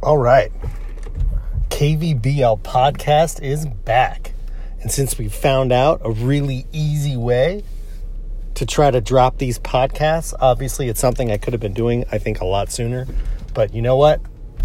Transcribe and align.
All 0.00 0.16
right. 0.16 0.52
KVBL 1.70 2.60
podcast 2.62 3.42
is 3.42 3.66
back. 3.66 4.32
And 4.80 4.92
since 4.92 5.18
we 5.18 5.28
found 5.28 5.72
out 5.72 6.00
a 6.04 6.12
really 6.12 6.66
easy 6.72 7.16
way 7.16 7.64
to 8.54 8.64
try 8.64 8.92
to 8.92 9.00
drop 9.00 9.38
these 9.38 9.58
podcasts, 9.58 10.32
obviously 10.38 10.88
it's 10.88 11.00
something 11.00 11.32
I 11.32 11.36
could 11.36 11.52
have 11.52 11.60
been 11.60 11.72
doing, 11.72 12.04
I 12.12 12.18
think, 12.18 12.40
a 12.40 12.44
lot 12.44 12.70
sooner. 12.70 13.08
But 13.54 13.74
you 13.74 13.82
know 13.82 13.96
what? 13.96 14.20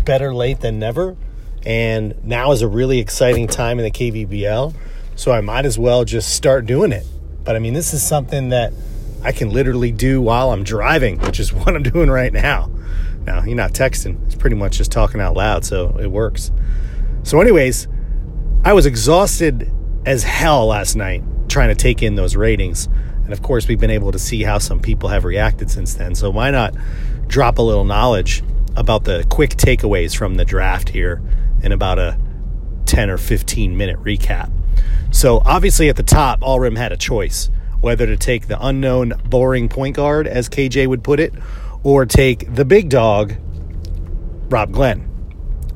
Better 0.05 0.35
late 0.35 0.59
than 0.59 0.77
never. 0.77 1.17
And 1.65 2.23
now 2.23 2.51
is 2.51 2.61
a 2.61 2.67
really 2.67 2.99
exciting 2.99 3.47
time 3.47 3.79
in 3.79 3.85
the 3.85 3.91
KVBL. 3.91 4.75
So 5.15 5.31
I 5.31 5.41
might 5.41 5.65
as 5.65 5.79
well 5.79 6.05
just 6.05 6.35
start 6.35 6.67
doing 6.67 6.91
it. 6.91 7.07
But 7.43 7.55
I 7.55 7.59
mean, 7.59 7.73
this 7.73 7.95
is 7.95 8.03
something 8.03 8.49
that 8.49 8.71
I 9.23 9.31
can 9.31 9.49
literally 9.49 9.91
do 9.91 10.21
while 10.21 10.51
I'm 10.51 10.63
driving, 10.63 11.17
which 11.21 11.39
is 11.39 11.51
what 11.53 11.75
I'm 11.75 11.81
doing 11.81 12.11
right 12.11 12.31
now. 12.31 12.69
Now, 13.25 13.43
you're 13.43 13.55
not 13.55 13.73
texting, 13.73 14.23
it's 14.25 14.35
pretty 14.35 14.55
much 14.55 14.77
just 14.77 14.91
talking 14.91 15.21
out 15.21 15.35
loud, 15.35 15.65
so 15.65 15.97
it 15.99 16.07
works. 16.07 16.51
So, 17.23 17.39
anyways, 17.39 17.87
I 18.63 18.73
was 18.73 18.85
exhausted 18.85 19.71
as 20.05 20.23
hell 20.23 20.67
last 20.67 20.95
night 20.95 21.23
trying 21.47 21.69
to 21.69 21.75
take 21.75 22.01
in 22.01 22.15
those 22.15 22.35
ratings. 22.35 22.87
And 23.23 23.31
of 23.31 23.41
course, 23.41 23.67
we've 23.67 23.79
been 23.79 23.91
able 23.91 24.11
to 24.11 24.19
see 24.19 24.43
how 24.43 24.57
some 24.57 24.79
people 24.79 25.09
have 25.09 25.23
reacted 25.23 25.71
since 25.71 25.93
then. 25.93 26.15
So, 26.15 26.29
why 26.29 26.51
not 26.51 26.75
drop 27.27 27.57
a 27.57 27.61
little 27.61 27.85
knowledge 27.85 28.43
about 28.75 29.05
the 29.05 29.25
quick 29.29 29.51
takeaways 29.51 30.15
from 30.15 30.35
the 30.35 30.45
draft 30.45 30.89
here 30.89 31.21
in 31.61 31.71
about 31.71 31.99
a 31.99 32.17
10 32.85 33.09
or 33.09 33.17
15 33.17 33.77
minute 33.77 34.01
recap? 34.03 34.51
So, 35.11 35.41
obviously, 35.45 35.89
at 35.89 35.95
the 35.95 36.03
top, 36.03 36.39
All 36.41 36.59
Rim 36.59 36.75
had 36.75 36.91
a 36.91 36.97
choice 36.97 37.49
whether 37.83 38.05
to 38.05 38.15
take 38.15 38.47
the 38.47 38.65
unknown, 38.65 39.11
boring 39.25 39.67
point 39.67 39.93
guard, 39.93 40.25
as 40.25 40.47
KJ 40.47 40.87
would 40.87 41.03
put 41.03 41.19
it, 41.19 41.33
or 41.83 42.05
take 42.05 42.53
the 42.53 42.65
big 42.65 42.89
dog, 42.89 43.35
Rob 44.49 44.71
Glenn. 44.71 45.09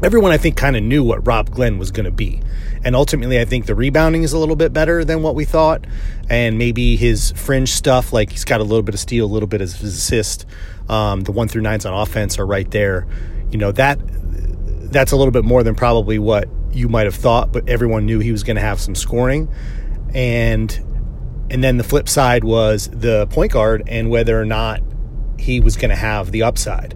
Everyone, 0.03 0.31
I 0.31 0.37
think, 0.37 0.55
kind 0.55 0.75
of 0.75 0.83
knew 0.83 1.03
what 1.03 1.25
Rob 1.25 1.49
Glenn 1.49 1.77
was 1.77 1.91
going 1.91 2.05
to 2.05 2.11
be. 2.11 2.41
And 2.83 2.95
ultimately, 2.95 3.39
I 3.39 3.45
think 3.45 3.65
the 3.65 3.73
rebounding 3.73 4.23
is 4.23 4.31
a 4.31 4.37
little 4.37 4.55
bit 4.55 4.71
better 4.71 5.03
than 5.03 5.23
what 5.23 5.33
we 5.33 5.43
thought. 5.43 5.85
And 6.29 6.57
maybe 6.57 6.95
his 6.95 7.31
fringe 7.31 7.69
stuff, 7.69 8.13
like 8.13 8.31
he's 8.31 8.45
got 8.45 8.61
a 8.61 8.63
little 8.63 8.83
bit 8.83 8.93
of 8.93 8.99
steal, 8.99 9.25
a 9.25 9.27
little 9.27 9.47
bit 9.47 9.61
of 9.61 9.69
assist. 9.69 10.45
Um, 10.87 11.21
the 11.21 11.31
one 11.31 11.47
through 11.47 11.63
nines 11.63 11.85
on 11.85 11.93
offense 11.93 12.37
are 12.37 12.45
right 12.45 12.69
there. 12.69 13.07
You 13.49 13.57
know, 13.57 13.71
that 13.73 13.99
that's 14.91 15.11
a 15.11 15.17
little 15.17 15.31
bit 15.31 15.43
more 15.43 15.63
than 15.63 15.75
probably 15.75 16.19
what 16.19 16.47
you 16.71 16.87
might 16.87 17.05
have 17.05 17.15
thought, 17.15 17.51
but 17.51 17.67
everyone 17.67 18.05
knew 18.05 18.19
he 18.19 18.31
was 18.31 18.43
going 18.43 18.55
to 18.55 18.61
have 18.61 18.79
some 18.79 18.95
scoring. 18.95 19.49
And 20.13 20.71
and 21.49 21.63
then 21.63 21.77
the 21.77 21.83
flip 21.83 22.07
side 22.07 22.43
was 22.43 22.87
the 22.89 23.25
point 23.27 23.51
guard 23.53 23.83
and 23.87 24.09
whether 24.09 24.39
or 24.39 24.45
not 24.45 24.81
he 25.37 25.59
was 25.59 25.75
going 25.77 25.89
to 25.89 25.95
have 25.95 26.31
the 26.31 26.43
upside. 26.43 26.95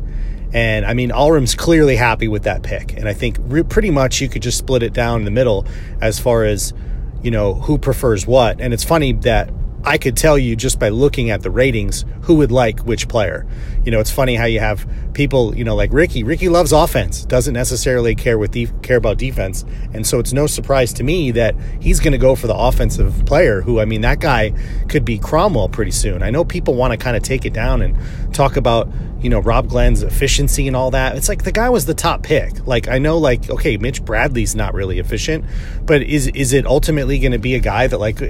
And 0.54 0.86
I 0.86 0.94
mean, 0.94 1.12
Allrim's 1.12 1.56
clearly 1.56 1.96
happy 1.96 2.28
with 2.28 2.44
that 2.44 2.64
pick. 2.64 2.94
And 2.98 3.08
I 3.08 3.14
think 3.14 3.38
re- 3.40 3.64
pretty 3.64 3.90
much 3.90 4.20
you 4.20 4.28
could 4.28 4.42
just 4.42 4.58
split 4.58 4.84
it 4.84 4.94
down 4.94 5.24
the 5.24 5.32
middle 5.32 5.66
as 6.02 6.20
far 6.20 6.44
as, 6.44 6.74
you 7.22 7.32
know, 7.32 7.54
who 7.54 7.78
prefers 7.78 8.28
what. 8.28 8.60
And 8.60 8.74
it's 8.74 8.84
funny 8.84 9.14
that 9.14 9.50
I 9.84 9.98
could 9.98 10.18
tell 10.18 10.38
you 10.38 10.56
just 10.56 10.78
by 10.78 10.90
looking 10.90 11.30
at 11.30 11.42
the 11.42 11.50
ratings 11.50 12.06
who 12.24 12.36
would 12.36 12.52
like 12.52 12.80
which 12.82 13.08
player. 13.08 13.46
You 13.84 13.92
know, 13.92 14.00
it's 14.00 14.12
funny 14.12 14.36
how 14.36 14.46
you 14.46 14.60
have 14.60 14.88
people, 15.14 15.56
you 15.56 15.64
know, 15.64 15.76
like 15.76 15.92
Ricky. 15.92 16.24
Ricky 16.24 16.50
loves 16.50 16.72
offense, 16.72 17.26
doesn't 17.26 17.54
necessarily 17.54 18.16
care 18.16 18.38
with 18.38 18.52
def- 18.52 18.82
care 18.82 18.98
about 18.98 19.18
defense, 19.18 19.66
and 19.94 20.06
so 20.06 20.20
it's 20.20 20.34
no 20.34 20.48
surprise 20.48 20.94
to 20.94 21.04
me 21.04 21.32
that 21.32 21.56
he's 21.80 22.00
going 22.00 22.12
to 22.14 22.18
go 22.18 22.36
for 22.36 22.48
the 22.48 22.56
offensive 22.56 23.26
player. 23.26 23.62
Who 23.62 23.80
I 23.80 23.86
mean, 23.86 24.02
that 24.02 24.20
guy 24.20 24.54
could 24.88 25.06
be 25.06 25.18
Cromwell 25.18 25.70
pretty 25.70 25.92
soon. 25.92 26.22
I 26.24 26.30
know 26.30 26.44
people 26.44 26.76
want 26.76 26.92
to 26.92 26.98
kind 26.98 27.18
of 27.18 27.24
take 27.24 27.46
it 27.46 27.54
down 27.54 27.82
and 27.82 27.96
talk 28.34 28.56
about 28.56 28.88
you 29.22 29.30
know 29.30 29.40
Rob 29.40 29.68
Glenn's 29.68 30.04
efficiency 30.04 30.68
and 30.68 30.76
all 30.76 30.92
that. 30.92 31.16
It's 31.16 31.30
like 31.30 31.44
the 31.44 31.52
guy 31.52 31.70
was 31.70 31.86
the 31.86 31.94
top 31.94 32.24
pick. 32.24 32.66
Like 32.66 32.88
I 32.88 32.98
know, 32.98 33.18
like 33.18 33.50
okay, 33.50 33.78
Mitch 33.78 34.04
Bradley's 34.04 34.56
not 34.56 34.74
really 34.74 35.00
efficient, 35.00 35.46
but 35.86 36.02
is 36.02 36.28
is 36.28 36.54
it 36.54 36.66
ultimately 36.66 37.20
going 37.20 37.32
to 37.32 37.40
be 37.40 37.56
a 37.56 37.60
guy 37.60 37.88
that 37.88 38.00
like 38.00 38.22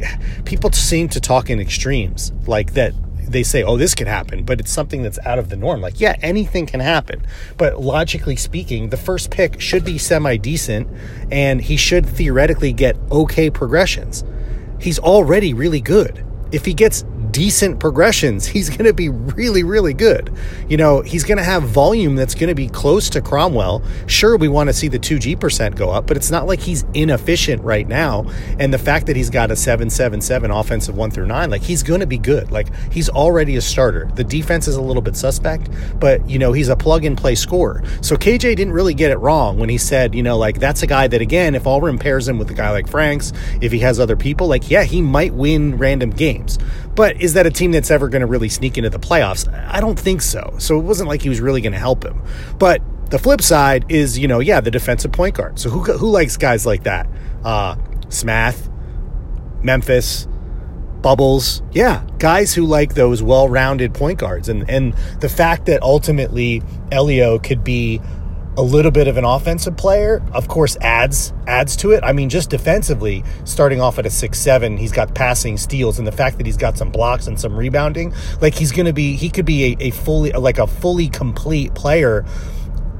people 0.45 0.71
seem 0.71 1.09
to 1.09 1.21
talk 1.21 1.49
in 1.49 1.59
extremes, 1.59 2.31
like 2.47 2.73
that 2.73 2.93
they 3.31 3.43
say, 3.43 3.63
oh, 3.63 3.77
this 3.77 3.95
could 3.95 4.07
happen, 4.07 4.43
but 4.43 4.59
it's 4.59 4.71
something 4.71 5.01
that's 5.01 5.19
out 5.19 5.39
of 5.39 5.49
the 5.49 5.55
norm. 5.55 5.81
Like, 5.81 5.99
yeah, 5.99 6.15
anything 6.21 6.65
can 6.65 6.79
happen. 6.79 7.25
But 7.57 7.79
logically 7.79 8.35
speaking, 8.35 8.89
the 8.89 8.97
first 8.97 9.31
pick 9.31 9.59
should 9.59 9.85
be 9.85 9.97
semi 9.97 10.37
decent 10.37 10.87
and 11.31 11.61
he 11.61 11.77
should 11.77 12.05
theoretically 12.05 12.73
get 12.73 12.97
okay 13.11 13.49
progressions. 13.49 14.23
He's 14.79 14.99
already 14.99 15.53
really 15.53 15.81
good. 15.81 16.25
If 16.51 16.65
he 16.65 16.73
gets 16.73 17.03
decent 17.31 17.79
progressions, 17.79 18.45
he's 18.45 18.69
going 18.69 18.85
to 18.85 18.93
be 18.93 19.09
really, 19.09 19.63
really 19.63 19.93
good. 19.93 20.33
You 20.67 20.77
know, 20.77 21.01
he's 21.01 21.23
going 21.23 21.37
to 21.37 21.43
have 21.43 21.63
volume 21.63 22.15
that's 22.15 22.35
going 22.35 22.49
to 22.49 22.55
be 22.55 22.67
close 22.67 23.09
to 23.11 23.21
Cromwell. 23.21 23.83
Sure, 24.07 24.37
we 24.37 24.47
want 24.47 24.69
to 24.69 24.73
see 24.73 24.87
the 24.87 24.99
2G 24.99 25.39
percent 25.39 25.75
go 25.75 25.89
up, 25.89 26.07
but 26.07 26.17
it's 26.17 26.31
not 26.31 26.47
like 26.47 26.59
he's 26.59 26.83
inefficient 26.93 27.63
right 27.63 27.87
now. 27.87 28.25
And 28.59 28.73
the 28.73 28.77
fact 28.77 29.07
that 29.07 29.15
he's 29.15 29.29
got 29.29 29.51
a 29.51 29.55
777 29.55 30.51
offensive 30.51 30.95
one 30.95 31.11
through 31.11 31.27
nine, 31.27 31.49
like 31.49 31.61
he's 31.61 31.83
going 31.83 32.01
to 32.01 32.07
be 32.07 32.17
good. 32.17 32.51
Like 32.51 32.67
he's 32.91 33.09
already 33.09 33.55
a 33.55 33.61
starter. 33.61 34.09
The 34.15 34.23
defense 34.23 34.67
is 34.67 34.75
a 34.75 34.81
little 34.81 35.01
bit 35.01 35.15
suspect, 35.15 35.69
but, 35.99 36.27
you 36.29 36.39
know, 36.39 36.51
he's 36.51 36.69
a 36.69 36.75
plug 36.75 37.05
and 37.05 37.17
play 37.17 37.35
scorer. 37.35 37.83
So 38.01 38.15
KJ 38.15 38.55
didn't 38.55 38.73
really 38.73 38.93
get 38.93 39.11
it 39.11 39.17
wrong 39.17 39.59
when 39.59 39.69
he 39.69 39.77
said, 39.77 40.15
you 40.15 40.23
know, 40.23 40.37
like 40.37 40.59
that's 40.59 40.83
a 40.83 40.87
guy 40.87 41.07
that, 41.07 41.21
again, 41.21 41.55
if 41.55 41.63
Allrim 41.63 41.99
pairs 41.99 42.27
him 42.27 42.37
with 42.37 42.49
a 42.51 42.53
guy 42.53 42.71
like 42.71 42.87
Franks, 42.87 43.33
if 43.61 43.71
he 43.71 43.79
has 43.79 43.99
other 43.99 44.15
people, 44.15 44.47
like, 44.47 44.69
yeah, 44.69 44.83
he 44.83 45.01
might 45.01 45.33
win 45.33 45.77
random 45.77 46.09
games. 46.09 46.57
But 46.95 47.21
is 47.21 47.33
that 47.33 47.45
a 47.45 47.51
team 47.51 47.71
that's 47.71 47.89
ever 47.89 48.09
going 48.09 48.21
to 48.21 48.27
really 48.27 48.49
sneak 48.49 48.77
into 48.77 48.89
the 48.89 48.99
playoffs? 48.99 49.51
I 49.67 49.79
don't 49.79 49.99
think 49.99 50.21
so. 50.21 50.55
So 50.59 50.77
it 50.77 50.83
wasn't 50.83 51.09
like 51.09 51.21
he 51.21 51.29
was 51.29 51.39
really 51.39 51.61
going 51.61 51.73
to 51.73 51.79
help 51.79 52.03
him. 52.03 52.21
But 52.57 52.81
the 53.09 53.19
flip 53.19 53.41
side 53.41 53.85
is, 53.89 54.17
you 54.17 54.27
know, 54.27 54.39
yeah, 54.39 54.61
the 54.61 54.71
defensive 54.71 55.11
point 55.11 55.35
guard. 55.35 55.59
So 55.59 55.69
who 55.69 55.83
who 55.83 56.09
likes 56.09 56.37
guys 56.37 56.65
like 56.65 56.83
that? 56.83 57.07
Uh, 57.43 57.75
Smath, 58.09 58.69
Memphis, 59.63 60.27
Bubbles, 61.01 61.63
yeah, 61.71 62.05
guys 62.19 62.53
who 62.53 62.65
like 62.65 62.93
those 62.93 63.23
well-rounded 63.23 63.93
point 63.93 64.19
guards, 64.19 64.49
and 64.49 64.69
and 64.69 64.93
the 65.19 65.29
fact 65.29 65.65
that 65.65 65.81
ultimately 65.81 66.61
Elio 66.91 67.39
could 67.39 67.63
be 67.63 67.99
a 68.57 68.61
little 68.61 68.91
bit 68.91 69.07
of 69.07 69.17
an 69.17 69.23
offensive 69.23 69.77
player, 69.77 70.21
of 70.33 70.47
course, 70.47 70.75
adds 70.81 71.33
adds 71.47 71.75
to 71.77 71.91
it. 71.91 72.03
I 72.03 72.11
mean, 72.11 72.29
just 72.29 72.49
defensively, 72.49 73.23
starting 73.45 73.79
off 73.79 73.97
at 73.97 74.05
a 74.05 74.09
six 74.09 74.39
seven, 74.39 74.77
he's 74.77 74.91
got 74.91 75.15
passing 75.15 75.57
steals, 75.57 75.99
and 75.99 76.07
the 76.07 76.11
fact 76.11 76.37
that 76.37 76.45
he's 76.45 76.57
got 76.57 76.77
some 76.77 76.91
blocks 76.91 77.27
and 77.27 77.39
some 77.39 77.55
rebounding, 77.55 78.13
like 78.41 78.53
he's 78.53 78.71
going 78.71 78.87
to 78.87 78.93
be, 78.93 79.15
he 79.15 79.29
could 79.29 79.45
be 79.45 79.73
a, 79.73 79.87
a 79.87 79.91
fully 79.91 80.31
like 80.31 80.59
a 80.59 80.67
fully 80.67 81.07
complete 81.07 81.73
player 81.75 82.25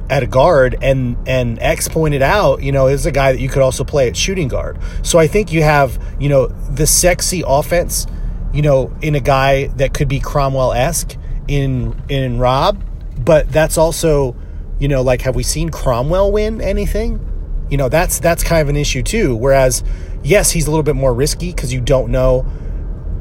at 0.10 0.24
a 0.24 0.28
guard 0.28 0.78
and 0.82 1.18
and 1.26 1.60
X 1.60 1.88
pointed 1.88 2.22
out, 2.22 2.62
you 2.62 2.72
know, 2.72 2.88
is 2.88 3.06
a 3.06 3.12
guy 3.12 3.32
that 3.32 3.40
you 3.40 3.50
could 3.50 3.62
also 3.62 3.84
play 3.84 4.08
at 4.08 4.16
shooting 4.16 4.48
guard. 4.48 4.78
So 5.04 5.20
I 5.20 5.28
think 5.28 5.52
you 5.52 5.64
have, 5.64 6.02
you 6.20 6.30
know, 6.30 6.48
the 6.48 6.88
sexy 6.88 7.44
offense, 7.46 8.08
you 8.54 8.62
know, 8.62 8.94
in 9.02 9.16
a 9.16 9.22
guy 9.22 9.68
that 9.68 9.94
could 9.94 10.08
be 10.08 10.20
Cromwell 10.20 10.74
esque 10.74 11.18
in 11.48 12.02
in 12.08 12.40
Rob, 12.40 12.82
but 13.18 13.50
that's 13.50 13.78
also 13.78 14.36
you 14.82 14.88
know, 14.88 15.04
like 15.04 15.22
have 15.22 15.36
we 15.36 15.44
seen 15.44 15.70
Cromwell 15.70 16.32
win 16.32 16.60
anything? 16.60 17.26
You 17.70 17.78
know, 17.78 17.88
that's 17.88 18.20
that's 18.20 18.44
kind 18.44 18.64
of 18.64 18.68
an 18.68 18.76
issue 18.76 19.04
too. 19.04 19.36
Whereas, 19.36 19.84
yes, 20.24 20.50
he's 20.50 20.66
a 20.66 20.72
little 20.72 20.84
bit 20.84 20.96
more 20.96 21.14
risky 21.14 21.52
because 21.54 21.72
you 21.72 21.80
don't 21.80 22.12
know 22.12 22.52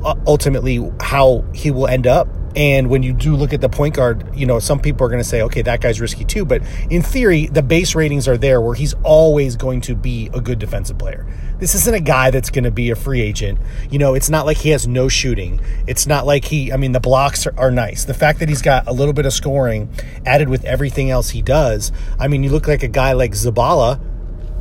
uh, 0.03 0.15
ultimately 0.27 0.91
how 1.01 1.45
he 1.55 1.71
will 1.71 1.87
end 1.87 2.07
up. 2.07 2.29
And 2.57 2.91
when 2.91 3.03
you 3.03 3.13
do 3.13 3.37
look 3.37 3.53
at 3.53 3.61
the 3.61 3.69
point 3.69 3.95
guard, 3.95 4.35
you 4.35 4.45
know, 4.47 4.59
some 4.59 4.81
people 4.81 5.07
are 5.07 5.09
going 5.09 5.23
to 5.23 5.29
say, 5.29 5.43
okay, 5.43 5.63
that 5.63 5.81
guy's 5.81 6.01
risky 6.01 6.25
too. 6.25 6.45
But 6.45 6.63
in 6.91 7.03
theory, 7.03 7.47
the 7.47 7.63
base 7.63 7.95
ratings 7.95 8.27
are 8.27 8.37
there 8.37 8.61
where 8.61 8.75
he's 8.75 8.95
always 9.05 9.57
going 9.57 9.81
to 9.83 9.95
be 9.95 10.31
a 10.35 10.41
good 10.41 10.59
defensive 10.59 10.99
player. 10.99 11.27
This 11.59 11.75
isn't 11.75 11.95
a 11.95 12.01
guy 12.01 12.31
that's 12.31 12.51
going 12.51 12.65
to 12.65 12.71
be 12.71 12.91
a 12.91 12.97
free 12.97 13.21
agent. 13.21 13.59
You 13.91 13.99
know, 13.99 14.15
it's 14.15 14.31
not 14.31 14.47
like 14.47 14.57
he 14.57 14.71
has 14.71 14.87
no 14.87 15.09
shooting. 15.09 15.61
It's 15.87 16.07
not 16.07 16.27
like 16.27 16.47
he, 16.47 16.73
I 16.73 16.77
mean, 16.77 16.93
the 16.93 17.01
blocks 17.01 17.47
are, 17.47 17.55
are 17.59 17.71
nice. 17.71 18.05
The 18.05 18.15
fact 18.15 18.41
that 18.41 18.49
he's 18.49 18.63
got 18.63 18.89
a 18.89 18.93
little 18.93 19.13
bit 19.13 19.27
of 19.27 19.33
scoring 19.33 19.91
added 20.25 20.49
with 20.49 20.65
everything 20.65 21.11
else 21.11 21.31
he 21.31 21.43
does. 21.43 21.93
I 22.19 22.29
mean, 22.29 22.43
you 22.43 22.51
look 22.51 22.67
like 22.67 22.83
a 22.83 22.89
guy 22.89 23.13
like 23.13 23.33
Zabala. 23.33 24.01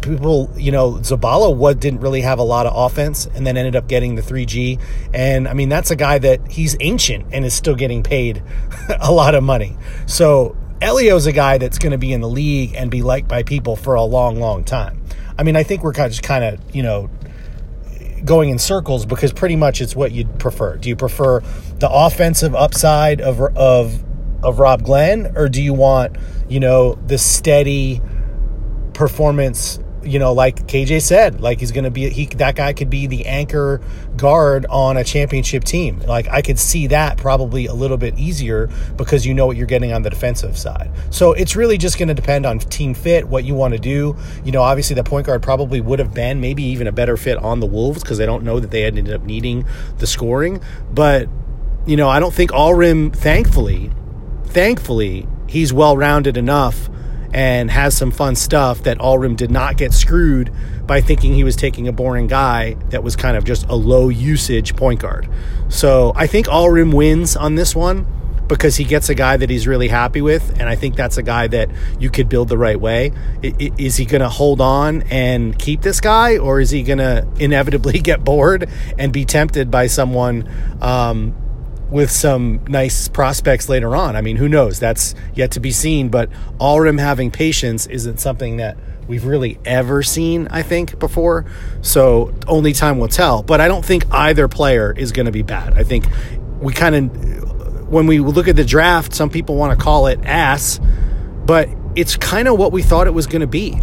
People, 0.02 0.50
you 0.56 0.72
know, 0.72 0.94
Zabala 0.94 1.56
what 1.56 1.80
didn't 1.80 2.00
really 2.00 2.22
have 2.22 2.40
a 2.40 2.44
lot 2.44 2.66
of 2.66 2.74
offense 2.76 3.28
and 3.36 3.46
then 3.46 3.58
ended 3.58 3.76
up 3.76 3.88
getting 3.88 4.16
the 4.16 4.22
3G. 4.22 4.82
And 5.14 5.48
I 5.48 5.54
mean, 5.54 5.70
that's 5.70 5.92
a 5.92 5.96
guy 5.96 6.20
that 6.20 6.52
he's 6.52 6.76
ancient 6.80 7.28
and 7.32 7.46
is 7.46 7.54
still 7.54 7.76
getting 7.76 8.04
paid 8.04 8.44
a 9.00 9.12
lot 9.12 9.36
of 9.36 9.44
money. 9.44 9.78
So 10.06 10.56
Elio's 10.82 11.26
a 11.26 11.32
guy 11.32 11.58
that's 11.58 11.78
going 11.78 11.92
to 11.92 11.98
be 11.98 12.14
in 12.14 12.22
the 12.22 12.30
league 12.30 12.74
and 12.76 12.90
be 12.90 13.02
liked 13.02 13.28
by 13.28 13.44
people 13.44 13.76
for 13.76 13.96
a 13.96 14.04
long, 14.04 14.40
long 14.40 14.64
time. 14.64 15.02
I 15.38 15.44
mean, 15.44 15.56
I 15.56 15.64
think 15.64 15.84
we're 15.84 15.94
kind 15.94 16.08
of 16.08 16.12
just 16.12 16.24
kind 16.24 16.44
of, 16.44 16.76
you 16.76 16.84
know, 16.84 17.10
going 18.24 18.50
in 18.50 18.60
circles 18.60 19.06
because 19.06 19.34
pretty 19.34 19.56
much 19.56 19.82
it's 19.82 19.96
what 19.96 20.12
you'd 20.12 20.40
prefer. 20.40 20.78
Do 20.78 20.90
you 20.90 20.96
prefer 20.96 21.42
the 21.80 21.90
offensive 21.90 22.56
upside 22.56 23.22
of 23.22 23.40
of 23.56 24.04
of 24.44 24.60
Rob 24.60 24.84
Glenn, 24.84 25.34
or 25.36 25.50
do 25.50 25.62
you 25.62 25.74
want, 25.74 26.16
you 26.48 26.60
know, 26.60 26.96
the 27.08 27.18
steady 27.18 28.02
performance 28.94 29.80
you 30.04 30.20
know, 30.20 30.34
like 30.34 30.68
KJ 30.68 31.02
said, 31.02 31.42
like 31.42 31.60
he's 31.60 31.72
going 31.72 31.84
to 31.84 31.92
be 31.92 32.10
he 32.10 32.26
that 32.26 32.56
guy 32.56 32.74
could 32.74 32.90
be 32.90 33.08
the 33.08 33.26
anchor 33.26 33.82
guard 34.16 34.66
on 34.70 34.98
a 34.98 35.04
championship 35.04 35.64
team. 35.64 36.00
Like 36.00 36.28
I 36.28 36.42
could 36.42 36.60
see 36.60 36.88
that 36.88 37.18
probably 37.18 37.66
a 37.66 37.74
little 37.74 37.98
bit 37.98 38.18
easier 38.18 38.70
because 38.96 39.26
you 39.26 39.34
know 39.34 39.48
what 39.48 39.58
you're 39.58 39.68
getting 39.68 39.94
on 39.94 40.02
the 40.02 40.10
defensive 40.10 40.58
side. 40.58 40.92
So 41.10 41.34
it's 41.34 41.56
really 41.56 41.78
just 41.78 41.98
going 41.98 42.08
to 42.08 42.14
depend 42.14 42.46
on 42.46 42.60
team 42.60 42.94
fit, 42.94 43.28
what 43.28 43.44
you 43.44 43.56
want 43.56 43.74
to 43.74 43.80
do. 43.80 44.16
You 44.44 44.52
know, 44.52 44.62
obviously 44.62 44.96
the 44.96 45.04
point 45.04 45.28
guard 45.28 45.42
probably 45.42 45.82
would 45.82 46.00
have 46.00 46.14
been 46.14 46.42
maybe 46.42 46.64
even 46.64 46.88
a 46.88 46.92
better 46.92 47.18
fit 47.18 47.38
on 47.38 47.60
the 47.60 47.68
Wolves 47.68 48.02
because 48.02 48.18
they 48.18 48.26
don't 48.26 48.44
know 48.44 48.60
that 48.60 48.72
they 48.72 48.82
had 48.82 48.98
ended 48.98 49.14
up 49.14 49.24
needing 49.24 49.66
the 49.98 50.08
scoring, 50.08 50.62
but 50.92 51.28
you 51.86 51.96
know, 51.96 52.10
I 52.10 52.20
don't 52.20 52.34
think 52.34 52.52
Alrim 52.52 53.16
thankfully 53.16 53.92
thankfully 54.50 55.28
he's 55.48 55.72
well 55.72 55.96
rounded 55.96 56.36
enough 56.36 56.90
and 57.34 57.70
has 57.70 57.96
some 57.96 58.12
fun 58.12 58.36
stuff 58.36 58.84
that 58.84 58.98
Alrim 59.00 59.36
did 59.36 59.52
not 59.52 59.78
get 59.78 59.94
screwed 59.94 60.52
by 60.86 61.02
thinking 61.02 61.34
he 61.34 61.44
was 61.44 61.56
taking 61.56 61.88
a 61.88 61.92
boring 61.92 62.28
guy 62.28 62.74
that 62.90 63.04
was 63.04 63.16
kind 63.16 63.38
of 63.38 63.44
just 63.44 63.66
a 63.68 63.76
low 63.76 64.10
usage 64.10 64.76
point 64.76 65.00
guard. 65.00 65.30
So 65.70 66.14
I 66.16 66.28
think 66.28 66.48
Alrim 66.48 66.94
wins 66.94 67.36
on 67.36 67.56
this 67.56 67.76
one 67.76 68.06
because 68.50 68.76
he 68.76 68.84
gets 68.84 69.10
a 69.10 69.16
guy 69.16 69.38
that 69.38 69.50
he's 69.50 69.68
really 69.68 69.88
happy 69.88 70.22
with, 70.22 70.60
and 70.60 70.68
I 70.68 70.76
think 70.76 70.96
that's 70.96 71.18
a 71.18 71.24
guy 71.24 71.48
that 71.48 71.70
you 72.00 72.10
could 72.10 72.28
build 72.28 72.50
the 72.50 72.58
right 72.58 72.80
way. 72.80 73.12
Is 73.44 73.96
he 73.96 74.06
going 74.06 74.22
to 74.22 74.30
hold 74.30 74.60
on 74.60 75.04
and 75.04 75.58
keep 75.58 75.82
this 75.82 76.02
guy, 76.02 76.40
or 76.40 76.60
is 76.60 76.72
he 76.72 76.82
going 76.82 76.98
to 76.98 77.28
inevitably 77.40 78.00
get 78.00 78.26
bored 78.26 78.68
and 78.98 79.14
be 79.14 79.24
tempted 79.24 79.70
by 79.70 79.86
someone? 79.86 80.50
Um, 80.82 81.36
with 81.90 82.12
some 82.12 82.64
nice 82.68 83.08
prospects 83.08 83.68
later 83.68 83.96
on. 83.96 84.16
I 84.16 84.22
mean, 84.22 84.36
who 84.36 84.48
knows? 84.48 84.80
That's 84.80 85.16
yet 85.34 85.52
to 85.52 85.60
be 85.60 85.72
seen. 85.72 86.10
But 86.10 86.30
Alrim 86.60 87.00
having 87.00 87.32
patience 87.32 87.88
isn't 87.88 88.20
something 88.20 88.58
that 88.58 88.78
we've 89.08 89.26
really 89.26 89.58
ever 89.66 90.04
seen, 90.04 90.48
I 90.52 90.62
think, 90.62 91.00
before. 91.00 91.46
So 91.82 92.34
only 92.48 92.74
time 92.74 93.00
will 93.00 93.08
tell. 93.08 93.42
But 93.42 93.60
I 93.60 93.68
don't 93.68 93.84
think 93.84 94.06
either 94.12 94.48
player 94.48 94.94
is 94.96 95.12
going 95.12 95.26
to 95.26 95.32
be 95.32 95.42
bad. 95.42 95.74
I 95.74 95.84
think 95.84 96.06
we 96.62 96.74
kind 96.74 96.96
of, 96.96 97.90
when 97.90 98.06
we 98.06 98.20
look 98.20 98.48
at 98.48 98.56
the 98.56 98.66
draft, 98.66 99.14
some 99.14 99.30
people 99.30 99.56
want 99.56 99.78
to 99.78 99.84
call 99.84 100.08
it 100.08 100.20
ass, 100.24 100.80
but 101.46 101.70
it's 101.96 102.16
kind 102.18 102.48
of 102.48 102.60
what 102.60 102.72
we 102.72 102.84
thought 102.84 103.08
it 103.08 103.14
was 103.14 103.26
going 103.26 103.42
to 103.42 103.48
be. 103.48 103.80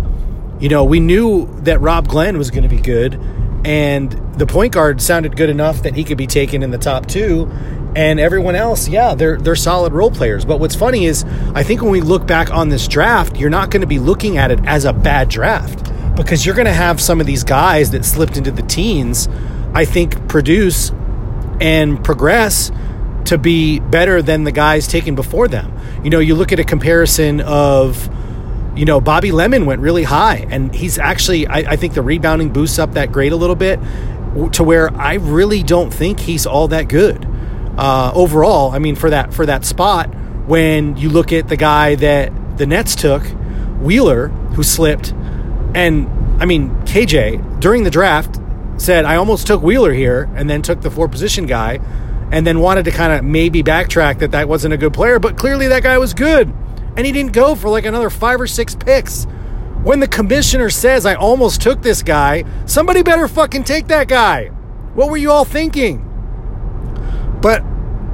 You 0.61 0.69
know, 0.69 0.85
we 0.85 1.01
knew 1.01 1.47
that 1.63 1.81
Rob 1.81 2.07
Glenn 2.09 2.39
was 2.39 2.51
going 2.51 2.63
to 2.63 2.69
be 2.69 2.81
good, 2.81 3.21
and 3.65 4.13
the 4.39 4.47
point 4.47 4.73
guard 4.73 5.03
sounded 5.03 5.37
good 5.37 5.51
enough 5.51 5.83
that 5.83 5.95
he 5.95 6.05
could 6.05 6.17
be 6.17 6.29
taken 6.29 6.63
in 6.63 6.71
the 6.71 6.79
top 6.79 7.07
two 7.07 7.51
and 7.97 8.21
everyone 8.21 8.55
else, 8.55 8.89
yeah, 8.89 9.15
they're 9.15 9.39
they're 9.39 9.57
solid 9.57 9.95
role 9.95 10.11
players. 10.11 10.45
But 10.45 10.61
what's 10.61 10.75
funny 10.75 11.07
is 11.07 11.25
I 11.55 11.63
think 11.63 11.81
when 11.81 11.91
we 11.91 12.03
look 12.03 12.27
back 12.27 12.53
on 12.53 12.69
this 12.69 12.87
draft, 12.87 13.39
you're 13.39 13.51
not 13.51 13.71
going 13.71 13.81
to 13.81 13.87
be 13.87 13.99
looking 13.99 14.37
at 14.37 14.51
it 14.51 14.61
as 14.67 14.85
a 14.85 14.93
bad 14.93 15.31
draft 15.31 15.91
because 16.15 16.45
you're 16.45 16.55
going 16.55 16.67
to 16.67 16.75
have 16.75 17.01
some 17.01 17.23
of 17.23 17.27
these 17.27 17.43
guys 17.43 17.93
that 17.93 18.05
slipped 18.05 18.37
into 18.37 18.51
the 18.51 18.63
teens, 18.63 19.29
I 19.73 19.87
think 19.87 20.29
produce 20.29 20.91
and 21.59 22.05
progress 22.05 22.71
to 23.25 23.39
be 23.39 23.81
better 23.81 24.21
than 24.21 24.45
the 24.45 24.53
guys 24.53 24.87
taken 24.87 25.15
before 25.15 25.49
them. 25.49 25.73
You 26.05 26.11
know, 26.11 26.19
you 26.19 26.35
look 26.35 26.53
at 26.53 26.61
a 26.61 26.65
comparison 26.65 27.41
of 27.41 28.11
you 28.77 28.85
know, 28.85 29.01
Bobby 29.01 29.33
Lemon 29.33 29.65
went 29.65 29.81
really 29.81 30.03
high, 30.03 30.47
and 30.51 30.75
he's 30.75 30.99
actually, 30.99 31.47
I, 31.47 31.61
I, 31.61 31.77
think 31.77 31.95
the 31.95 32.03
rebounding 32.03 32.53
boosts 32.53 32.79
up 32.79 32.93
that 32.93 33.11
grade 33.11 33.33
a 33.33 33.37
little 33.37 33.57
bit 33.57 33.81
to 34.53 34.63
where 34.63 34.95
I 34.95 35.15
really 35.15 35.63
don't 35.63 35.91
think 35.91 36.21
he's 36.21 36.45
all 36.45 36.69
that 36.69 36.89
good 36.89 37.27
uh, 37.77 38.13
overall. 38.15 38.73
I 38.73 38.79
mean, 38.79 38.97
for 38.97 39.11
that 39.11 39.33
for 39.33 39.47
that 39.47 39.65
spot, 39.65 40.13
when 40.47 40.97
you 40.97 41.09
look 41.09 41.33
at 41.33 41.49
the 41.49 41.57
guy 41.57 41.95
that 41.97 42.59
the 42.59 42.67
Nets 42.67 42.95
took, 42.95 43.23
Wheeler, 43.81 44.29
who 44.29 44.63
slipped, 44.63 45.13
and 45.75 46.09
I 46.41 46.47
mean 46.47 46.71
KJ 46.83 47.61
during 47.61 47.85
the 47.85 47.91
draft 47.91 48.41
said 48.79 49.05
I 49.05 49.17
almost 49.17 49.47
took 49.47 49.63
Wheeler 49.63 49.93
here, 49.93 50.29
and 50.35 50.49
then 50.49 50.63
took 50.63 50.81
the 50.81 50.91
four 50.91 51.09
position 51.09 51.47
guy, 51.47 51.81
and 52.31 52.47
then 52.47 52.61
wanted 52.61 52.85
to 52.87 52.91
kind 52.91 53.13
of 53.13 53.25
maybe 53.25 53.63
backtrack 53.63 54.19
that 54.19 54.33
that 54.33 54.49
wasn't 54.49 54.75
a 54.75 54.77
good 54.77 54.93
player, 54.93 55.19
but 55.19 55.37
clearly 55.37 55.69
that 55.69 55.83
guy 55.83 55.99
was 55.99 56.15
good, 56.15 56.53
and 56.97 57.07
he 57.07 57.13
didn't 57.13 57.33
go 57.33 57.55
for 57.55 57.69
like 57.69 57.85
another 57.85 58.11
five 58.11 58.41
or 58.41 58.47
six 58.47 58.75
picks. 58.75 59.27
When 59.83 60.01
the 60.01 60.09
commissioner 60.09 60.69
says 60.69 61.07
I 61.07 61.15
almost 61.15 61.63
took 61.63 61.81
this 61.81 62.03
guy, 62.03 62.45
somebody 62.67 63.03
better 63.03 63.29
fucking 63.29 63.65
take 63.65 63.87
that 63.87 64.09
guy. 64.09 64.49
What 64.95 65.11
were 65.11 65.17
you 65.17 65.31
all 65.31 65.45
thinking? 65.45 66.06
But 67.47 67.63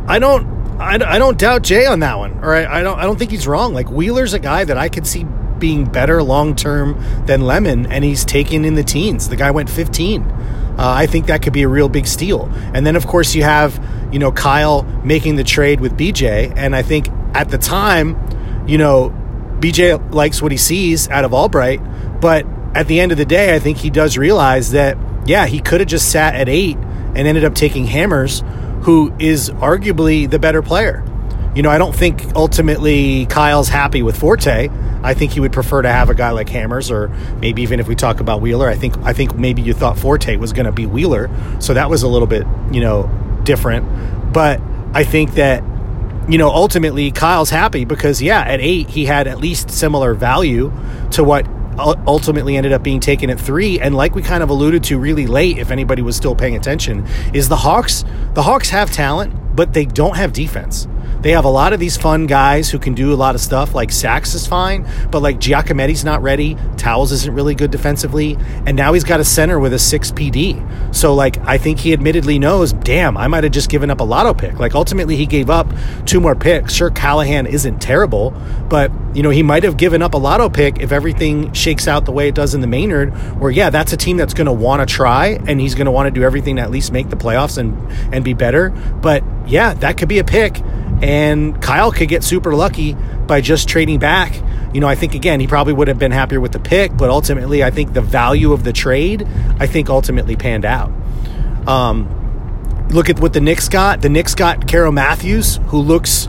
I 0.07 0.19
don't 0.19 0.47
I, 0.79 0.97
I 0.97 1.19
don't 1.19 1.39
doubt 1.39 1.63
Jay 1.63 1.87
on 1.87 2.01
that 2.01 2.19
one. 2.19 2.45
Or 2.45 2.55
I, 2.55 2.81
I 2.81 2.83
don't 2.83 2.99
I 2.99 3.05
don't 3.05 3.19
think 3.19 3.31
he's 3.31 3.47
wrong. 3.47 3.73
Like 3.73 3.91
Wheeler's 3.91 4.35
a 4.35 4.39
guy 4.39 4.63
that 4.65 4.77
I 4.77 4.91
could 4.91 5.07
see 5.07 5.25
being 5.59 5.87
better 5.87 6.23
long 6.23 6.55
term 6.55 7.03
than 7.25 7.41
Lemon, 7.41 7.87
and 7.87 8.05
he's 8.05 8.27
taken 8.27 8.67
in 8.67 8.75
the 8.75 8.85
teens. 8.85 9.31
The 9.31 9.37
guy 9.37 9.51
went 9.51 9.71
15. 9.71 10.21
Uh, 10.23 10.75
I 10.77 11.07
think 11.07 11.29
that 11.29 11.41
could 11.41 11.55
be 11.55 11.63
a 11.63 11.69
real 11.69 11.89
big 11.89 12.07
steal. 12.07 12.45
And 12.75 12.85
then, 12.85 12.95
of 12.95 13.07
course, 13.07 13.35
you 13.35 13.43
have 13.43 13.83
you 14.13 14.19
know 14.19 14.33
Kyle 14.33 14.83
making 15.03 15.37
the 15.37 15.45
trade 15.45 15.81
with 15.81 15.97
BJ, 15.97 16.53
and 16.55 16.77
I 16.77 16.83
think 16.83 17.09
at 17.33 17.49
the 17.49 17.57
time, 17.57 18.67
you 18.67 18.77
know, 18.77 19.17
BJ 19.61 20.13
likes 20.13 20.43
what 20.43 20.53
he 20.53 20.59
sees 20.59 21.09
out 21.09 21.25
of 21.25 21.33
Albright, 21.33 21.81
but 22.21 22.45
at 22.75 22.87
the 22.87 23.01
end 23.01 23.13
of 23.13 23.19
the 23.19 23.25
day, 23.25 23.55
I 23.55 23.61
think 23.61 23.79
he 23.79 23.89
does 23.89 24.19
realize 24.19 24.73
that 24.73 24.99
yeah, 25.25 25.47
he 25.47 25.59
could 25.59 25.81
have 25.81 25.89
just 25.89 26.11
sat 26.13 26.35
at 26.35 26.51
eight 26.51 26.77
and 26.77 27.27
ended 27.27 27.45
up 27.45 27.55
taking 27.55 27.87
Hammers 27.87 28.43
who 28.83 29.15
is 29.19 29.51
arguably 29.51 30.29
the 30.29 30.39
better 30.39 30.63
player. 30.63 31.05
You 31.55 31.63
know, 31.63 31.71
I 31.71 31.79
don't 31.79 31.95
think 31.95 32.35
ultimately 32.35 33.27
Kyle's 33.27 33.69
happy 33.69 34.03
with 34.03 34.19
Forte. 34.19 34.71
I 35.03 35.15
think 35.15 35.33
he 35.33 35.41
would 35.41 35.53
prefer 35.53 35.83
to 35.83 35.89
have 35.89 36.09
a 36.09 36.15
guy 36.15 36.31
like 36.31 36.49
Hammers, 36.49 36.91
or 36.91 37.09
maybe 37.41 37.63
even 37.63 37.79
if 37.79 37.89
we 37.89 37.95
talk 37.95 38.21
about 38.21 38.41
Wheeler, 38.41 38.69
I 38.69 38.75
think 38.75 38.97
I 38.99 39.13
think 39.13 39.37
maybe 39.37 39.61
you 39.61 39.75
thought 39.75 39.99
Forte 39.99 40.37
was 40.37 40.53
going 40.53 40.67
to 40.67 40.73
be 40.73 40.87
Wheeler, 40.87 41.29
so 41.61 41.75
that 41.75 41.91
was 41.91 42.03
a 42.03 42.09
little 42.09 42.29
bit 42.29 42.47
you 42.71 42.81
know 42.81 43.11
different. 43.45 44.33
But 44.33 44.61
I 44.95 45.05
think 45.05 45.35
that 45.35 45.63
you 46.29 46.39
know 46.39 46.49
ultimately 46.49 47.11
Kyle's 47.11 47.51
happy 47.51 47.85
because 47.85 48.23
yeah, 48.23 48.41
at 48.41 48.61
eight 48.61 48.89
he 48.89 49.05
had 49.05 49.27
at 49.27 49.39
least 49.39 49.71
similar 49.71 50.15
value 50.15 50.73
to 51.11 51.23
what 51.23 51.47
ultimately 51.79 52.57
ended 52.57 52.73
up 52.73 52.83
being 52.83 53.01
taken 53.01 53.31
at 53.31 53.41
three. 53.41 53.81
And 53.81 53.95
like 53.95 54.15
we 54.15 54.23
kind 54.23 54.43
of 54.43 54.51
alluded 54.51 54.85
to 54.85 54.99
really 54.99 55.27
late, 55.27 55.59
if 55.59 55.71
anybody 55.71 56.03
was 56.03 56.17
still 56.17 56.35
paying 56.35 56.57
attention, 56.57 57.07
is 57.33 57.49
the 57.49 57.57
Hawks. 57.57 58.05
The 58.35 58.43
Hawks 58.43 58.71
have 58.71 58.91
talent, 58.91 59.57
but 59.57 59.73
they 59.73 59.85
don't 59.85 60.17
have 60.17 60.33
defense. 60.33 60.87
They 61.23 61.31
have 61.31 61.45
a 61.45 61.51
lot 61.51 61.73
of 61.73 61.79
these 61.79 61.97
fun 61.97 62.27
guys 62.27 62.69
who 62.69 62.81
can 62.81 62.95
do 62.95 63.13
a 63.13 63.15
lot 63.15 63.37
of 63.37 63.41
stuff. 63.41 63.77
Like 63.77 63.93
Sachs 63.93 64.35
is 64.35 64.45
fine, 64.45 64.87
but 65.11 65.23
like 65.23 65.39
Giacometti's 65.39 66.05
not 66.05 66.21
ready. 66.21 66.57
Towels 66.77 67.13
isn't 67.13 67.33
really 67.33 67.55
good 67.55 67.71
defensively, 67.71 68.37
and 68.67 68.77
now 68.77 68.93
he's 68.93 69.05
got 69.05 69.21
a 69.21 69.25
center 69.25 69.61
with 69.61 69.73
a 69.73 69.79
six 69.79 70.11
PD. 70.11 70.61
So 70.93 71.15
like 71.15 71.39
I 71.39 71.59
think 71.59 71.79
he 71.79 71.93
admittedly 71.93 72.41
knows, 72.41 72.73
damn, 72.73 73.17
I 73.17 73.29
might 73.29 73.45
have 73.45 73.53
just 73.53 73.71
given 73.71 73.89
up 73.89 74.01
a 74.01 74.05
lotto 74.05 74.35
pick. 74.35 74.59
Like 74.59 74.75
ultimately 74.75 75.15
he 75.15 75.27
gave 75.27 75.49
up 75.49 75.73
two 76.07 76.21
more 76.21 76.35
picks. 76.35 76.75
Sure, 76.75 76.91
Callahan 76.91 77.47
isn't 77.47 77.79
terrible, 77.79 78.33
but 78.69 78.91
you 79.15 79.23
know 79.23 79.31
he 79.31 79.45
might 79.45 79.63
have 79.63 79.77
given 79.77 80.03
up 80.03 80.15
a 80.15 80.19
lotto 80.19 80.49
pick 80.49 80.81
if 80.81 80.91
everything 80.91 81.53
shakes 81.53 81.87
out 81.87 82.05
the 82.05 82.13
way 82.13 82.27
it 82.27 82.35
does 82.35 82.53
in 82.53 82.61
the 82.61 82.67
Maynard. 82.67 83.11
Where 83.39 83.51
yeah, 83.53 83.71
that's 83.71 83.93
a 83.93 83.97
team 83.97 84.17
that's 84.17 84.35
going 84.35 84.47
to 84.47 84.53
want 84.53 84.87
to 84.87 84.93
try, 84.93 85.39
and 85.47 85.61
he's 85.61 85.77
going 85.77 85.85
to 85.85 85.93
want 85.93 86.09
to 86.09 86.11
do 86.11 86.25
everything 86.25 86.57
to 86.57 86.63
at 86.63 86.73
least 86.73 86.91
make 86.91 87.11
the 87.11 87.17
playoffs 87.17 87.59
and 87.59 87.77
and 88.13 88.25
be 88.25 88.35
better. 88.35 88.71
But 88.71 89.23
yeah, 89.47 89.75
that 89.75 89.97
could 89.99 90.09
be 90.09 90.19
a 90.19 90.25
pick 90.25 90.61
and 91.03 91.61
Kyle 91.61 91.91
could 91.91 92.09
get 92.09 92.23
super 92.23 92.55
lucky 92.55 92.95
by 93.27 93.41
just 93.41 93.69
trading 93.69 93.99
back. 93.99 94.35
You 94.73 94.81
know, 94.81 94.87
I 94.87 94.95
think 94.95 95.15
again, 95.15 95.41
he 95.41 95.47
probably 95.47 95.73
would 95.73 95.89
have 95.89 95.99
been 95.99 96.13
happier 96.13 96.41
with 96.41 96.53
the 96.53 96.61
pick, 96.61 96.97
but 96.97 97.11
ultimately, 97.11 97.63
I 97.63 97.71
think 97.71 97.93
the 97.93 98.01
value 98.01 98.53
of 98.53 98.65
the 98.65 98.73
trade, 98.73 99.27
I 99.59 99.67
think 99.67 99.91
ultimately 99.91 100.37
panned 100.37 100.65
out. 100.65 100.91
Um, 101.67 102.89
look 102.91 103.11
at 103.11 103.21
what 103.21 103.33
the 103.33 103.41
Knicks 103.41 103.69
got. 103.69 104.01
The 104.01 104.09
Knicks 104.09 104.35
got 104.35 104.67
Carol 104.67 104.93
Matthews, 104.93 105.59
who 105.67 105.79
looks 105.79 106.29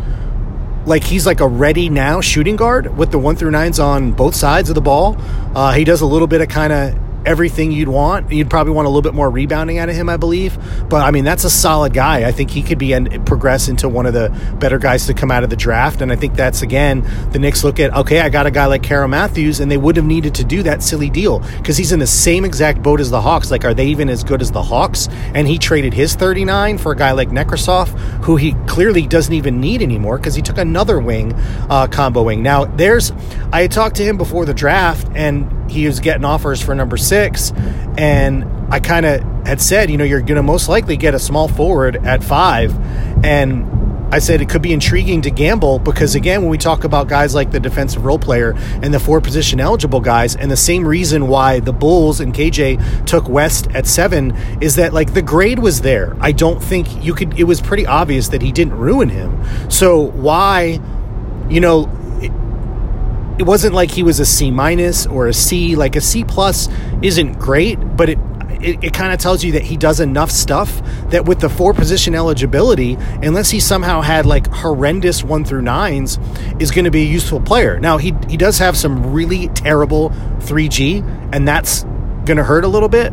like 0.86 1.04
he's 1.04 1.26
like 1.26 1.40
a 1.40 1.48
ready 1.48 1.90
now 1.90 2.20
shooting 2.20 2.56
guard 2.56 2.98
with 2.98 3.12
the 3.12 3.20
one 3.20 3.36
through 3.36 3.52
nines 3.52 3.80
on 3.80 4.12
both 4.12 4.36
sides 4.36 4.70
of 4.70 4.76
the 4.76 4.82
ball. 4.82 5.16
Uh, 5.56 5.72
he 5.72 5.84
does 5.84 6.02
a 6.02 6.06
little 6.06 6.28
bit 6.28 6.42
of 6.42 6.50
kind 6.50 6.74
of 6.74 6.98
everything 7.26 7.72
you'd 7.72 7.88
want. 7.88 8.32
You'd 8.32 8.50
probably 8.50 8.74
want 8.74 8.86
a 8.86 8.90
little 8.90 9.02
bit 9.02 9.14
more 9.14 9.30
rebounding 9.30 9.78
out 9.78 9.90
of 9.90 9.96
him, 9.96 10.10
I 10.10 10.18
believe. 10.18 10.58
But 10.90 11.04
I 11.04 11.12
mean, 11.12 11.24
that's 11.24 11.44
a 11.44 11.50
solid 11.50 11.94
guy. 11.94 12.28
I 12.28 12.32
think 12.32 12.52
he 12.52 12.62
could 12.62 12.78
be 12.78 12.94
and 12.94 13.26
progress 13.26 13.68
into 13.68 13.90
one 13.90 14.06
of 14.06 14.14
the 14.14 14.30
better 14.60 14.78
guys 14.78 15.08
to 15.08 15.14
come 15.14 15.32
out 15.32 15.44
of 15.44 15.50
the 15.50 15.56
draft. 15.56 16.02
And 16.02 16.12
I 16.12 16.16
think 16.16 16.36
that's 16.36 16.62
again 16.62 17.08
the 17.32 17.40
Knicks 17.40 17.64
look 17.64 17.80
at 17.80 17.94
okay, 17.94 18.20
I 18.20 18.30
got 18.30 18.46
a 18.46 18.52
guy 18.52 18.66
like 18.66 18.84
Carol 18.84 19.08
Matthews, 19.08 19.60
and 19.60 19.72
they 19.72 19.78
would 19.78 19.96
have 19.96 20.06
needed 20.06 20.36
to 20.36 20.44
do 20.44 20.64
that 20.64 20.84
silly 20.84 21.10
deal 21.10 21.40
because 21.58 21.78
he's 21.78 21.92
in 21.92 22.00
the 22.00 22.08
same 22.08 22.46
exact 22.46 22.82
boat 22.82 23.00
as 23.00 23.10
the 23.10 23.22
Hawks. 23.22 23.52
Like, 23.52 23.66
are 23.66 23.74
they 23.74 23.88
even 23.88 24.10
as 24.10 24.24
good 24.24 24.42
as 24.42 24.52
the 24.52 24.64
Hawks? 24.64 25.08
And 25.34 25.48
he 25.48 25.58
traded 25.58 25.94
his 25.94 26.16
39 26.16 26.78
for 26.78 26.92
a 26.92 26.96
guy 26.96 27.12
like 27.12 27.30
Nekrasov, 27.30 27.90
who 28.24 28.36
he 28.36 28.54
clearly 28.68 29.08
doesn't 29.08 29.34
even 29.34 29.60
need 29.60 29.82
anymore 29.82 30.18
because 30.18 30.36
he 30.36 30.42
took 30.42 30.58
another 30.58 31.00
wing 31.00 31.34
uh, 31.70 31.88
combo 31.88 32.24
wing. 32.24 32.44
Now, 32.44 32.66
there's 32.66 33.12
I 33.52 33.68
talked 33.68 33.96
to 33.98 34.04
him 34.04 34.18
before 34.18 34.46
the 34.46 34.54
draft, 34.54 35.08
and 35.16 35.63
he 35.70 35.86
was 35.86 36.00
getting 36.00 36.26
offers 36.26 36.62
for 36.62 36.76
number 36.76 36.98
six, 36.98 37.52
and 37.98 38.46
I 38.70 38.80
kind 38.80 39.06
of 39.06 39.22
had 39.46 39.62
said, 39.62 39.90
you 39.90 39.98
know, 39.98 40.04
you're 40.04 40.22
going 40.22 40.36
to 40.36 40.44
most 40.44 40.70
likely 40.70 40.98
get 40.98 41.14
a 41.14 41.20
small 41.20 41.48
forward 41.48 41.98
at 42.06 42.24
five, 42.24 42.74
and 43.26 43.70
I 44.14 44.20
said 44.20 44.42
it 44.42 44.50
could 44.50 44.62
be 44.62 44.74
intriguing 44.74 45.24
to 45.24 45.32
gamble 45.32 45.80
because, 45.80 46.14
again, 46.14 46.42
when 46.42 46.52
we 46.52 46.60
talk 46.60 46.84
about 46.84 47.08
guys 47.08 47.34
like 47.34 47.50
the 47.50 47.60
defensive 47.60 48.06
role 48.06 48.20
player 48.20 48.54
and 48.84 48.94
the 48.94 49.00
four 49.00 49.20
position 49.20 49.60
eligible 49.60 50.02
guys, 50.02 50.36
and 50.36 50.52
the 50.52 50.56
same 50.56 50.88
reason 50.88 51.28
why 51.28 51.60
the 51.60 51.74
Bulls 51.74 52.20
and 52.20 52.32
KJ 52.32 53.08
took 53.08 53.28
West 53.28 53.70
at 53.72 53.88
seven 53.88 54.36
is 54.62 54.76
that, 54.76 54.94
like, 54.94 55.16
the 55.16 55.24
grade 55.24 55.58
was 55.58 55.82
there. 55.82 56.16
I 56.20 56.32
don't 56.32 56.62
think 56.62 57.04
you 57.04 57.16
could, 57.16 57.40
it 57.40 57.46
was 57.46 57.60
pretty 57.60 57.88
obvious 57.88 58.28
that 58.28 58.44
he 58.44 58.52
didn't 58.52 58.76
ruin 58.78 59.10
him. 59.10 59.44
So, 59.72 60.00
why, 60.00 60.80
you 61.50 61.60
know, 61.60 61.90
it 63.40 63.44
wasn't 63.44 63.74
like 63.74 63.92
he 63.92 64.04
was 64.04 64.20
a 64.20 64.26
C 64.26 64.52
minus 64.52 65.06
or 65.06 65.28
a 65.28 65.34
C. 65.34 65.76
Like 65.76 65.96
a 65.96 66.02
C 66.02 66.24
plus 66.24 66.70
isn't 67.02 67.40
great, 67.40 67.76
but 67.96 68.10
it 68.10 68.20
it, 68.64 68.84
it 68.84 68.94
kind 68.94 69.14
of 69.14 69.20
tells 69.20 69.44
you 69.44 69.54
that 69.54 69.64
he 69.64 69.78
does 69.78 70.00
enough 70.00 70.32
stuff 70.32 70.82
that 71.10 71.26
with 71.26 71.40
the 71.40 71.50
four 71.50 71.74
position 71.74 72.16
eligibility, 72.16 72.94
unless 73.22 73.50
he 73.50 73.60
somehow 73.60 74.02
had 74.02 74.26
like 74.26 74.48
horrendous 74.48 75.24
one 75.24 75.44
through 75.44 75.62
nines, 75.62 76.18
is 76.60 76.72
going 76.72 76.86
to 76.86 76.92
be 76.92 77.02
a 77.02 77.06
useful 77.06 77.42
player. 77.42 77.80
Now 77.80 77.98
he 77.98 78.14
he 78.30 78.38
does 78.38 78.60
have 78.60 78.78
some 78.78 79.14
really 79.14 79.50
terrible 79.50 80.10
3G, 80.40 81.30
and 81.34 81.48
that's 81.48 81.84
going 82.26 82.38
to 82.38 82.44
hurt 82.44 82.64
a 82.64 82.70
little 82.70 82.90
bit. 82.90 83.12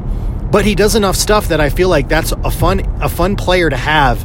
But 0.50 0.64
he 0.64 0.74
does 0.74 0.96
enough 0.96 1.16
stuff 1.16 1.48
that 1.48 1.60
I 1.60 1.70
feel 1.70 1.88
like 1.88 2.08
that's 2.08 2.32
a 2.32 2.50
fun 2.50 2.80
a 3.00 3.08
fun 3.08 3.36
player 3.36 3.70
to 3.70 3.76
have 3.76 4.24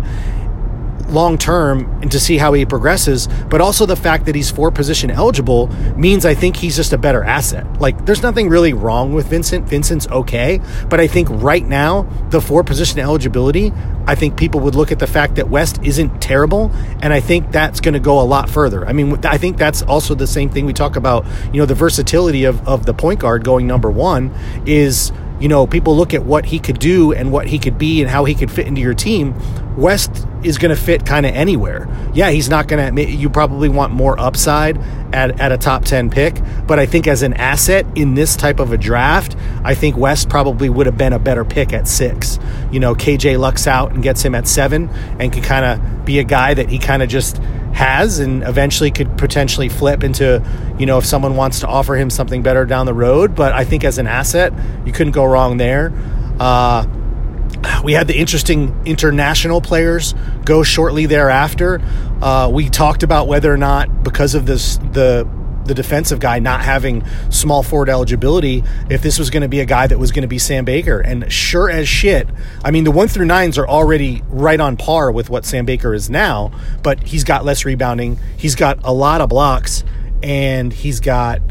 long 1.15 1.37
term 1.37 1.89
and 2.01 2.11
to 2.11 2.19
see 2.19 2.37
how 2.37 2.53
he 2.53 2.65
progresses, 2.65 3.27
but 3.49 3.61
also 3.61 3.87
the 3.87 3.95
fact 3.95 4.25
that 4.25 4.35
he's 4.35 4.51
four 4.51 4.69
position 4.69 5.09
eligible 5.09 5.67
means 5.95 6.25
I 6.25 6.35
think 6.35 6.57
he's 6.57 6.75
just 6.75 6.93
a 6.93 6.97
better 6.97 7.23
asset. 7.23 7.65
Like, 7.79 8.05
there's 8.05 8.21
nothing 8.21 8.49
really 8.49 8.73
wrong 8.73 9.13
with 9.13 9.27
Vincent. 9.27 9.67
Vincent's 9.67 10.07
okay, 10.09 10.61
but 10.89 10.99
I 10.99 11.07
think 11.07 11.27
right 11.31 11.65
now, 11.65 12.03
the 12.29 12.41
four 12.41 12.63
position 12.63 12.99
eligibility, 12.99 13.73
I 14.05 14.13
think 14.13 14.37
people 14.37 14.59
would 14.59 14.75
look 14.75 14.91
at 14.91 14.99
the 14.99 15.07
fact 15.07 15.35
that 15.35 15.49
West 15.49 15.79
isn't 15.83 16.21
terrible, 16.21 16.71
and 17.01 17.11
I 17.11 17.19
think 17.19 17.51
that's 17.51 17.79
going 17.79 17.93
to 17.93 17.99
go 17.99 18.21
a 18.21 18.23
lot 18.23 18.49
further. 18.49 18.85
I 18.85 18.93
mean, 18.93 19.25
I 19.25 19.37
think 19.37 19.57
that's 19.57 19.81
also 19.81 20.13
the 20.13 20.27
same 20.27 20.49
thing 20.49 20.65
we 20.65 20.73
talk 20.73 20.95
about, 20.95 21.25
you 21.51 21.59
know, 21.59 21.65
the 21.65 21.75
versatility 21.75 22.43
of, 22.43 22.67
of 22.67 22.85
the 22.85 22.93
point 22.93 23.19
guard 23.19 23.43
going 23.43 23.65
number 23.65 23.89
one 23.89 24.31
is 24.65 25.11
you 25.39 25.47
know, 25.47 25.67
people 25.67 25.95
look 25.95 26.13
at 26.13 26.23
what 26.23 26.45
he 26.45 26.59
could 26.59 26.79
do 26.79 27.11
and 27.11 27.31
what 27.31 27.47
he 27.47 27.59
could 27.59 27.77
be 27.77 28.01
and 28.01 28.09
how 28.09 28.25
he 28.25 28.33
could 28.35 28.51
fit 28.51 28.67
into 28.67 28.81
your 28.81 28.93
team. 28.93 29.35
West 29.75 30.25
is 30.43 30.57
going 30.57 30.73
to 30.73 30.81
fit 30.81 31.05
kind 31.05 31.25
of 31.25 31.33
anywhere. 31.33 31.89
Yeah, 32.13 32.29
he's 32.29 32.47
not 32.47 32.67
going 32.67 32.95
to, 32.95 33.05
you 33.05 33.29
probably 33.29 33.67
want 33.67 33.91
more 33.91 34.17
upside 34.19 34.77
at, 35.13 35.39
at 35.39 35.51
a 35.51 35.57
top 35.57 35.83
10 35.83 36.09
pick, 36.09 36.41
but 36.65 36.79
I 36.79 36.85
think 36.85 37.07
as 37.07 37.23
an 37.23 37.33
asset 37.33 37.85
in 37.95 38.13
this 38.13 38.35
type 38.35 38.59
of 38.59 38.71
a 38.71 38.77
draft, 38.77 39.35
I 39.63 39.75
think 39.75 39.97
West 39.97 40.29
probably 40.29 40.69
would 40.69 40.85
have 40.85 40.97
been 40.97 41.13
a 41.13 41.19
better 41.19 41.43
pick 41.43 41.73
at 41.73 41.87
six. 41.87 42.39
You 42.71 42.79
know, 42.79 42.95
KJ 42.95 43.37
lucks 43.37 43.67
out 43.67 43.91
and 43.91 44.01
gets 44.01 44.23
him 44.23 44.35
at 44.35 44.47
seven 44.47 44.89
and 45.19 45.33
can 45.33 45.43
kind 45.43 45.65
of 45.65 46.05
be 46.05 46.19
a 46.19 46.23
guy 46.23 46.53
that 46.53 46.69
he 46.69 46.79
kind 46.79 47.03
of 47.03 47.09
just 47.09 47.41
has 47.75 48.19
and 48.19 48.41
eventually 48.43 48.89
could 48.89 49.17
potentially 49.17 49.69
flip 49.69 50.03
into, 50.03 50.41
you 50.79 50.85
know, 50.85 50.97
if 50.97 51.05
someone 51.05 51.35
wants 51.35 51.59
to 51.59 51.67
offer 51.67 51.95
him 51.95 52.09
something 52.09 52.41
better 52.41 52.65
down 52.65 52.85
the 52.85 52.93
road. 52.93 53.35
But 53.35 53.51
I 53.51 53.65
think 53.65 53.83
as 53.83 53.97
an 53.97 54.07
asset, 54.07 54.53
you 54.85 54.93
couldn't 54.93 55.11
go 55.11 55.25
wrong 55.25 55.57
there. 55.57 55.91
Uh, 56.39 56.87
we 57.83 57.93
had 57.93 58.07
the 58.07 58.17
interesting 58.17 58.73
international 58.85 59.59
players 59.59 60.15
go 60.45 60.63
shortly 60.63 61.05
thereafter. 61.05 61.81
Uh, 62.21 62.49
we 62.51 62.69
talked 62.69 63.03
about 63.03 63.27
whether 63.27 63.53
or 63.53 63.57
not, 63.57 64.03
because 64.03 64.35
of 64.35 64.45
this, 64.45 64.77
the 64.93 65.27
the 65.65 65.73
defensive 65.73 66.19
guy 66.19 66.39
not 66.39 66.61
having 66.61 67.03
small 67.29 67.63
forward 67.63 67.89
eligibility 67.89 68.63
if 68.89 69.01
this 69.01 69.19
was 69.19 69.29
going 69.29 69.41
to 69.41 69.49
be 69.49 69.59
a 69.59 69.65
guy 69.65 69.87
that 69.87 69.97
was 69.97 70.11
going 70.11 70.21
to 70.21 70.27
be 70.27 70.39
Sam 70.39 70.65
Baker. 70.65 70.99
And 70.99 71.31
sure 71.31 71.69
as 71.69 71.87
shit, 71.87 72.27
I 72.63 72.71
mean, 72.71 72.83
the 72.83 72.91
one 72.91 73.07
through 73.07 73.25
nines 73.25 73.57
are 73.57 73.67
already 73.67 74.23
right 74.27 74.59
on 74.59 74.77
par 74.77 75.11
with 75.11 75.29
what 75.29 75.45
Sam 75.45 75.65
Baker 75.65 75.93
is 75.93 76.09
now, 76.09 76.51
but 76.83 77.01
he's 77.03 77.23
got 77.23 77.45
less 77.45 77.65
rebounding. 77.65 78.17
He's 78.37 78.55
got 78.55 78.79
a 78.83 78.93
lot 78.93 79.21
of 79.21 79.29
blocks 79.29 79.83
and 80.23 80.71
he's 80.71 80.99
got 80.99 81.41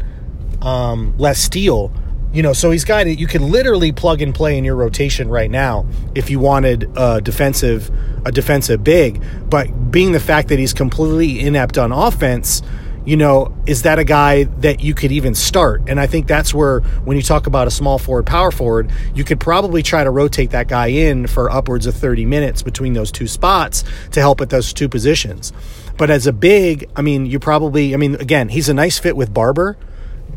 um, 0.61 1.15
less 1.17 1.39
steal. 1.39 1.91
You 2.33 2.43
know, 2.43 2.51
so 2.51 2.71
he's 2.71 2.83
got 2.83 3.07
it. 3.07 3.17
You 3.17 3.27
can 3.27 3.49
literally 3.49 3.93
plug 3.93 4.21
and 4.21 4.35
play 4.35 4.57
in 4.57 4.65
your 4.65 4.75
rotation 4.75 5.29
right 5.29 5.49
now 5.49 5.85
if 6.15 6.29
you 6.29 6.37
wanted 6.37 6.91
a 6.97 7.21
defensive, 7.21 7.89
a 8.25 8.31
defensive 8.31 8.83
big. 8.83 9.23
But 9.49 9.89
being 9.89 10.11
the 10.11 10.19
fact 10.19 10.49
that 10.49 10.59
he's 10.59 10.73
completely 10.73 11.39
inept 11.39 11.77
on 11.77 11.93
offense, 11.93 12.61
you 13.05 13.15
know, 13.15 13.55
is 13.67 13.83
that 13.83 13.99
a 13.99 14.03
guy 14.03 14.45
that 14.61 14.81
you 14.81 14.95
could 14.95 15.11
even 15.11 15.35
start? 15.35 15.83
And 15.87 15.99
I 15.99 16.07
think 16.07 16.27
that's 16.27 16.53
where, 16.53 16.79
when 16.79 17.15
you 17.15 17.23
talk 17.23 17.45
about 17.45 17.67
a 17.67 17.71
small 17.71 17.99
forward, 17.99 18.25
power 18.25 18.49
forward, 18.51 18.91
you 19.13 19.23
could 19.23 19.39
probably 19.39 19.83
try 19.83 20.03
to 20.03 20.09
rotate 20.09 20.49
that 20.51 20.67
guy 20.67 20.87
in 20.87 21.27
for 21.27 21.51
upwards 21.51 21.85
of 21.85 21.95
30 21.95 22.25
minutes 22.25 22.63
between 22.63 22.93
those 22.93 23.11
two 23.11 23.27
spots 23.27 23.83
to 24.11 24.19
help 24.19 24.41
at 24.41 24.49
those 24.49 24.73
two 24.73 24.89
positions. 24.89 25.53
But 25.97 26.09
as 26.09 26.25
a 26.25 26.33
big, 26.33 26.89
I 26.95 27.03
mean, 27.03 27.27
you 27.27 27.39
probably, 27.39 27.93
I 27.93 27.97
mean, 27.97 28.15
again, 28.15 28.49
he's 28.49 28.69
a 28.69 28.73
nice 28.73 28.97
fit 28.97 29.15
with 29.15 29.33
Barber 29.33 29.77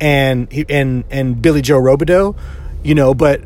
and 0.01 0.53
and 0.69 1.05
and 1.11 1.43
Billy 1.43 1.63
Joe 1.63 1.81
Robideau, 1.81 2.37
you 2.85 2.95
know, 2.95 3.15
but 3.15 3.43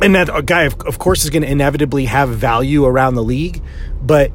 and 0.00 0.14
that 0.14 0.46
guy, 0.46 0.62
of, 0.62 0.80
of 0.80 0.98
course, 0.98 1.24
is 1.24 1.30
going 1.30 1.42
to 1.42 1.50
inevitably 1.50 2.06
have 2.06 2.30
value 2.30 2.84
around 2.84 3.14
the 3.14 3.22
league, 3.22 3.62
but 4.02 4.32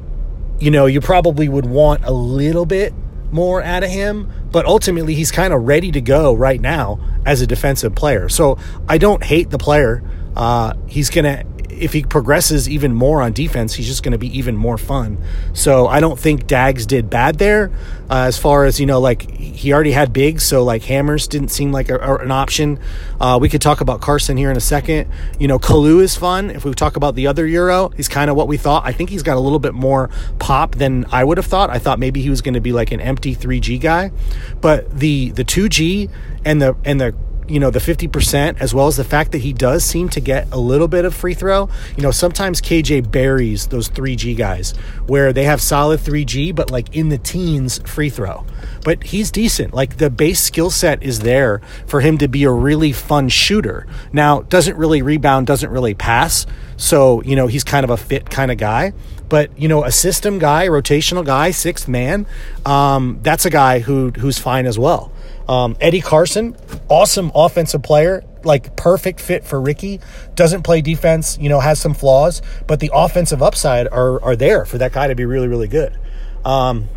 you 0.60 0.70
know, 0.70 0.86
you 0.86 1.00
probably 1.00 1.48
would 1.48 1.66
want 1.66 2.04
a 2.04 2.12
little 2.12 2.64
bit 2.64 2.94
more 3.34 3.60
out 3.60 3.82
of 3.82 3.90
him, 3.90 4.30
but 4.52 4.64
ultimately 4.64 5.14
he's 5.14 5.32
kind 5.32 5.52
of 5.52 5.66
ready 5.66 5.90
to 5.90 6.00
go 6.00 6.32
right 6.32 6.60
now 6.60 7.00
as 7.26 7.40
a 7.40 7.46
defensive 7.48 7.92
player. 7.92 8.28
So 8.28 8.58
I 8.88 8.96
don't 8.96 9.24
hate 9.24 9.50
the 9.50 9.58
player. 9.58 10.04
Uh, 10.36 10.74
he's 10.86 11.10
going 11.10 11.24
to 11.24 11.44
if 11.78 11.92
he 11.92 12.02
progresses 12.02 12.68
even 12.68 12.94
more 12.94 13.22
on 13.22 13.32
defense, 13.32 13.74
he's 13.74 13.86
just 13.86 14.02
going 14.02 14.12
to 14.12 14.18
be 14.18 14.36
even 14.36 14.56
more 14.56 14.78
fun. 14.78 15.18
So 15.52 15.86
I 15.86 16.00
don't 16.00 16.18
think 16.18 16.46
Dags 16.46 16.86
did 16.86 17.10
bad 17.10 17.38
there. 17.38 17.70
Uh, 18.10 18.24
as 18.26 18.38
far 18.38 18.64
as 18.64 18.78
you 18.78 18.86
know, 18.86 19.00
like 19.00 19.30
he 19.30 19.72
already 19.72 19.92
had 19.92 20.12
bigs, 20.12 20.44
so 20.44 20.62
like 20.62 20.82
hammers 20.82 21.26
didn't 21.26 21.48
seem 21.48 21.72
like 21.72 21.88
a, 21.88 21.98
an 22.16 22.30
option. 22.30 22.78
Uh, 23.20 23.38
we 23.40 23.48
could 23.48 23.62
talk 23.62 23.80
about 23.80 24.00
Carson 24.00 24.36
here 24.36 24.50
in 24.50 24.56
a 24.56 24.60
second. 24.60 25.10
You 25.38 25.48
know, 25.48 25.58
Kalu 25.58 26.02
is 26.02 26.16
fun. 26.16 26.50
If 26.50 26.64
we 26.64 26.72
talk 26.74 26.96
about 26.96 27.14
the 27.14 27.26
other 27.26 27.46
Euro, 27.46 27.88
he's 27.90 28.08
kind 28.08 28.30
of 28.30 28.36
what 28.36 28.46
we 28.46 28.56
thought. 28.56 28.84
I 28.84 28.92
think 28.92 29.10
he's 29.10 29.22
got 29.22 29.36
a 29.36 29.40
little 29.40 29.58
bit 29.58 29.74
more 29.74 30.10
pop 30.38 30.74
than 30.76 31.06
I 31.10 31.24
would 31.24 31.38
have 31.38 31.46
thought. 31.46 31.70
I 31.70 31.78
thought 31.78 31.98
maybe 31.98 32.20
he 32.20 32.30
was 32.30 32.42
going 32.42 32.54
to 32.54 32.60
be 32.60 32.72
like 32.72 32.92
an 32.92 33.00
empty 33.00 33.34
3G 33.34 33.80
guy, 33.80 34.12
but 34.60 34.98
the 34.98 35.30
the 35.30 35.44
2G 35.44 36.10
and 36.44 36.60
the 36.60 36.76
and 36.84 37.00
the 37.00 37.14
you 37.48 37.60
know 37.60 37.70
the 37.70 37.78
50% 37.78 38.60
as 38.60 38.74
well 38.74 38.86
as 38.86 38.96
the 38.96 39.04
fact 39.04 39.32
that 39.32 39.38
he 39.38 39.52
does 39.52 39.84
seem 39.84 40.08
to 40.10 40.20
get 40.20 40.48
a 40.52 40.58
little 40.58 40.88
bit 40.88 41.04
of 41.04 41.14
free 41.14 41.34
throw. 41.34 41.68
You 41.96 42.02
know 42.02 42.10
sometimes 42.10 42.60
kj 42.60 43.10
buries 43.10 43.66
those 43.66 43.88
3g 43.88 44.36
guys 44.36 44.72
where 45.06 45.32
they 45.32 45.44
have 45.44 45.60
solid 45.60 46.00
3g 46.00 46.54
but 46.54 46.70
like 46.70 46.94
in 46.94 47.08
the 47.08 47.18
teens 47.18 47.80
free 47.84 48.10
throw. 48.10 48.46
But 48.84 49.04
he's 49.04 49.30
decent. 49.30 49.74
Like 49.74 49.96
the 49.98 50.10
base 50.10 50.40
skill 50.40 50.70
set 50.70 51.02
is 51.02 51.20
there 51.20 51.60
for 51.86 52.00
him 52.00 52.18
to 52.18 52.28
be 52.28 52.44
a 52.44 52.50
really 52.50 52.92
fun 52.92 53.28
shooter. 53.28 53.86
Now 54.12 54.42
doesn't 54.42 54.76
really 54.76 55.02
rebound 55.02 55.46
doesn't 55.46 55.70
really 55.70 55.94
pass 55.94 56.46
so 56.76 57.22
you 57.22 57.36
know 57.36 57.46
he's 57.46 57.64
kind 57.64 57.84
of 57.84 57.90
a 57.90 57.96
fit 57.96 58.30
kind 58.30 58.50
of 58.50 58.58
guy. 58.58 58.92
But 59.28 59.58
you 59.58 59.68
know 59.68 59.84
a 59.84 59.90
system 59.90 60.38
guy 60.38 60.68
rotational 60.68 61.24
guy 61.24 61.50
sixth 61.50 61.88
man 61.88 62.26
um, 62.64 63.18
that's 63.22 63.44
a 63.44 63.50
guy 63.50 63.80
who 63.80 64.10
who's 64.10 64.38
fine 64.38 64.66
as 64.66 64.78
well 64.78 65.12
um, 65.48 65.76
Eddie 65.80 66.00
Carson, 66.00 66.56
awesome 66.88 67.30
offensive 67.34 67.82
player, 67.82 68.24
like 68.44 68.76
perfect 68.76 69.20
fit 69.20 69.44
for 69.44 69.60
Ricky. 69.60 70.00
Doesn't 70.34 70.62
play 70.62 70.80
defense, 70.80 71.38
you 71.38 71.48
know, 71.48 71.60
has 71.60 71.78
some 71.78 71.94
flaws, 71.94 72.42
but 72.66 72.80
the 72.80 72.90
offensive 72.94 73.42
upside 73.42 73.86
are 73.88 74.22
are 74.22 74.36
there 74.36 74.64
for 74.64 74.78
that 74.78 74.92
guy 74.92 75.08
to 75.08 75.14
be 75.14 75.24
really 75.24 75.48
really 75.48 75.68
good. 75.68 75.98
Um, 76.44 76.88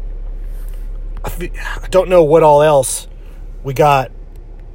I 1.25 1.87
don't 1.89 2.09
know 2.09 2.23
what 2.23 2.43
all 2.43 2.61
else 2.61 3.07
we 3.63 3.73
got. 3.73 4.11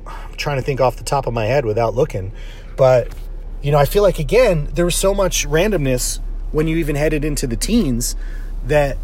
I'm 0.06 0.34
trying 0.36 0.56
to 0.56 0.62
think 0.62 0.80
off 0.80 0.96
the 0.96 1.04
top 1.04 1.26
of 1.26 1.32
my 1.32 1.46
head 1.46 1.64
without 1.64 1.94
looking, 1.94 2.32
but 2.76 3.08
you 3.62 3.72
know, 3.72 3.78
I 3.78 3.86
feel 3.86 4.02
like 4.02 4.18
again 4.18 4.68
there 4.74 4.84
was 4.84 4.96
so 4.96 5.14
much 5.14 5.46
randomness 5.46 6.20
when 6.50 6.68
you 6.68 6.76
even 6.76 6.96
headed 6.96 7.24
into 7.24 7.46
the 7.46 7.56
teens 7.56 8.16
that 8.66 8.98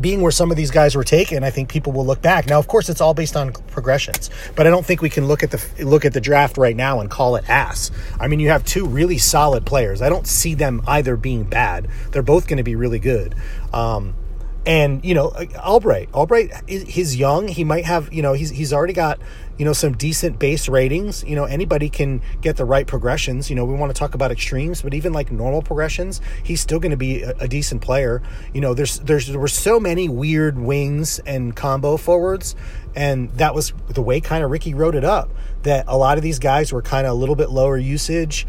being 0.00 0.20
where 0.20 0.32
some 0.32 0.50
of 0.50 0.56
these 0.56 0.70
guys 0.70 0.94
were 0.94 1.04
taken, 1.04 1.42
I 1.42 1.50
think 1.50 1.68
people 1.68 1.92
will 1.92 2.06
look 2.06 2.22
back. 2.22 2.46
Now, 2.46 2.58
of 2.58 2.68
course, 2.68 2.88
it's 2.88 3.00
all 3.00 3.14
based 3.14 3.36
on 3.36 3.52
progressions, 3.52 4.30
but 4.54 4.66
I 4.66 4.70
don't 4.70 4.86
think 4.86 5.02
we 5.02 5.10
can 5.10 5.26
look 5.26 5.42
at 5.42 5.50
the 5.50 5.84
look 5.84 6.04
at 6.04 6.12
the 6.12 6.20
draft 6.20 6.56
right 6.58 6.76
now 6.76 7.00
and 7.00 7.10
call 7.10 7.36
it 7.36 7.48
ass. 7.48 7.90
I 8.20 8.28
mean, 8.28 8.40
you 8.40 8.50
have 8.50 8.64
two 8.64 8.86
really 8.86 9.18
solid 9.18 9.66
players. 9.66 10.02
I 10.02 10.08
don't 10.08 10.26
see 10.26 10.54
them 10.54 10.82
either 10.86 11.16
being 11.16 11.44
bad. 11.44 11.88
They're 12.12 12.22
both 12.22 12.46
going 12.46 12.58
to 12.58 12.62
be 12.62 12.76
really 12.76 12.98
good. 12.98 13.34
Um, 13.72 14.14
and 14.66 15.04
you 15.04 15.14
know, 15.14 15.32
Albright, 15.56 16.12
Albright, 16.12 16.52
he's 16.68 17.16
young. 17.16 17.48
He 17.48 17.64
might 17.64 17.86
have, 17.86 18.12
you 18.12 18.22
know, 18.22 18.34
he's 18.34 18.50
he's 18.50 18.72
already 18.72 18.92
got, 18.92 19.18
you 19.58 19.64
know, 19.64 19.72
some 19.72 19.92
decent 19.94 20.38
base 20.38 20.68
ratings. 20.68 21.24
You 21.24 21.36
know, 21.36 21.44
anybody 21.44 21.90
can 21.90 22.22
get 22.40 22.56
the 22.56 22.64
right 22.64 22.86
progressions. 22.86 23.50
You 23.50 23.56
know, 23.56 23.64
we 23.64 23.74
want 23.74 23.94
to 23.94 23.98
talk 23.98 24.14
about 24.14 24.30
extremes, 24.30 24.82
but 24.82 24.94
even 24.94 25.12
like 25.12 25.30
normal 25.32 25.62
progressions, 25.62 26.20
he's 26.42 26.60
still 26.60 26.78
going 26.78 26.92
to 26.92 26.96
be 26.96 27.22
a, 27.22 27.32
a, 27.40 27.48
decent 27.48 27.82
player. 27.82 28.22
You 28.54 28.60
know, 28.60 28.72
there's 28.72 29.00
there's 29.00 29.26
there 29.26 29.40
were 29.40 29.48
so 29.48 29.80
many 29.80 30.08
weird 30.08 30.58
wings 30.58 31.18
and 31.20 31.54
combo 31.54 31.96
forwards, 31.96 32.54
and 32.94 33.30
that 33.32 33.54
was 33.54 33.72
the 33.88 34.02
way 34.02 34.20
kind 34.20 34.44
of 34.44 34.50
Ricky 34.50 34.74
wrote 34.74 34.94
it 34.94 35.04
up. 35.04 35.30
That 35.64 35.86
a 35.88 35.96
lot 35.96 36.18
of 36.18 36.22
these 36.22 36.38
guys 36.38 36.72
were 36.72 36.82
kind 36.82 37.06
of 37.06 37.12
a 37.12 37.16
little 37.16 37.34
bit 37.34 37.50
lower 37.50 37.76
usage 37.76 38.46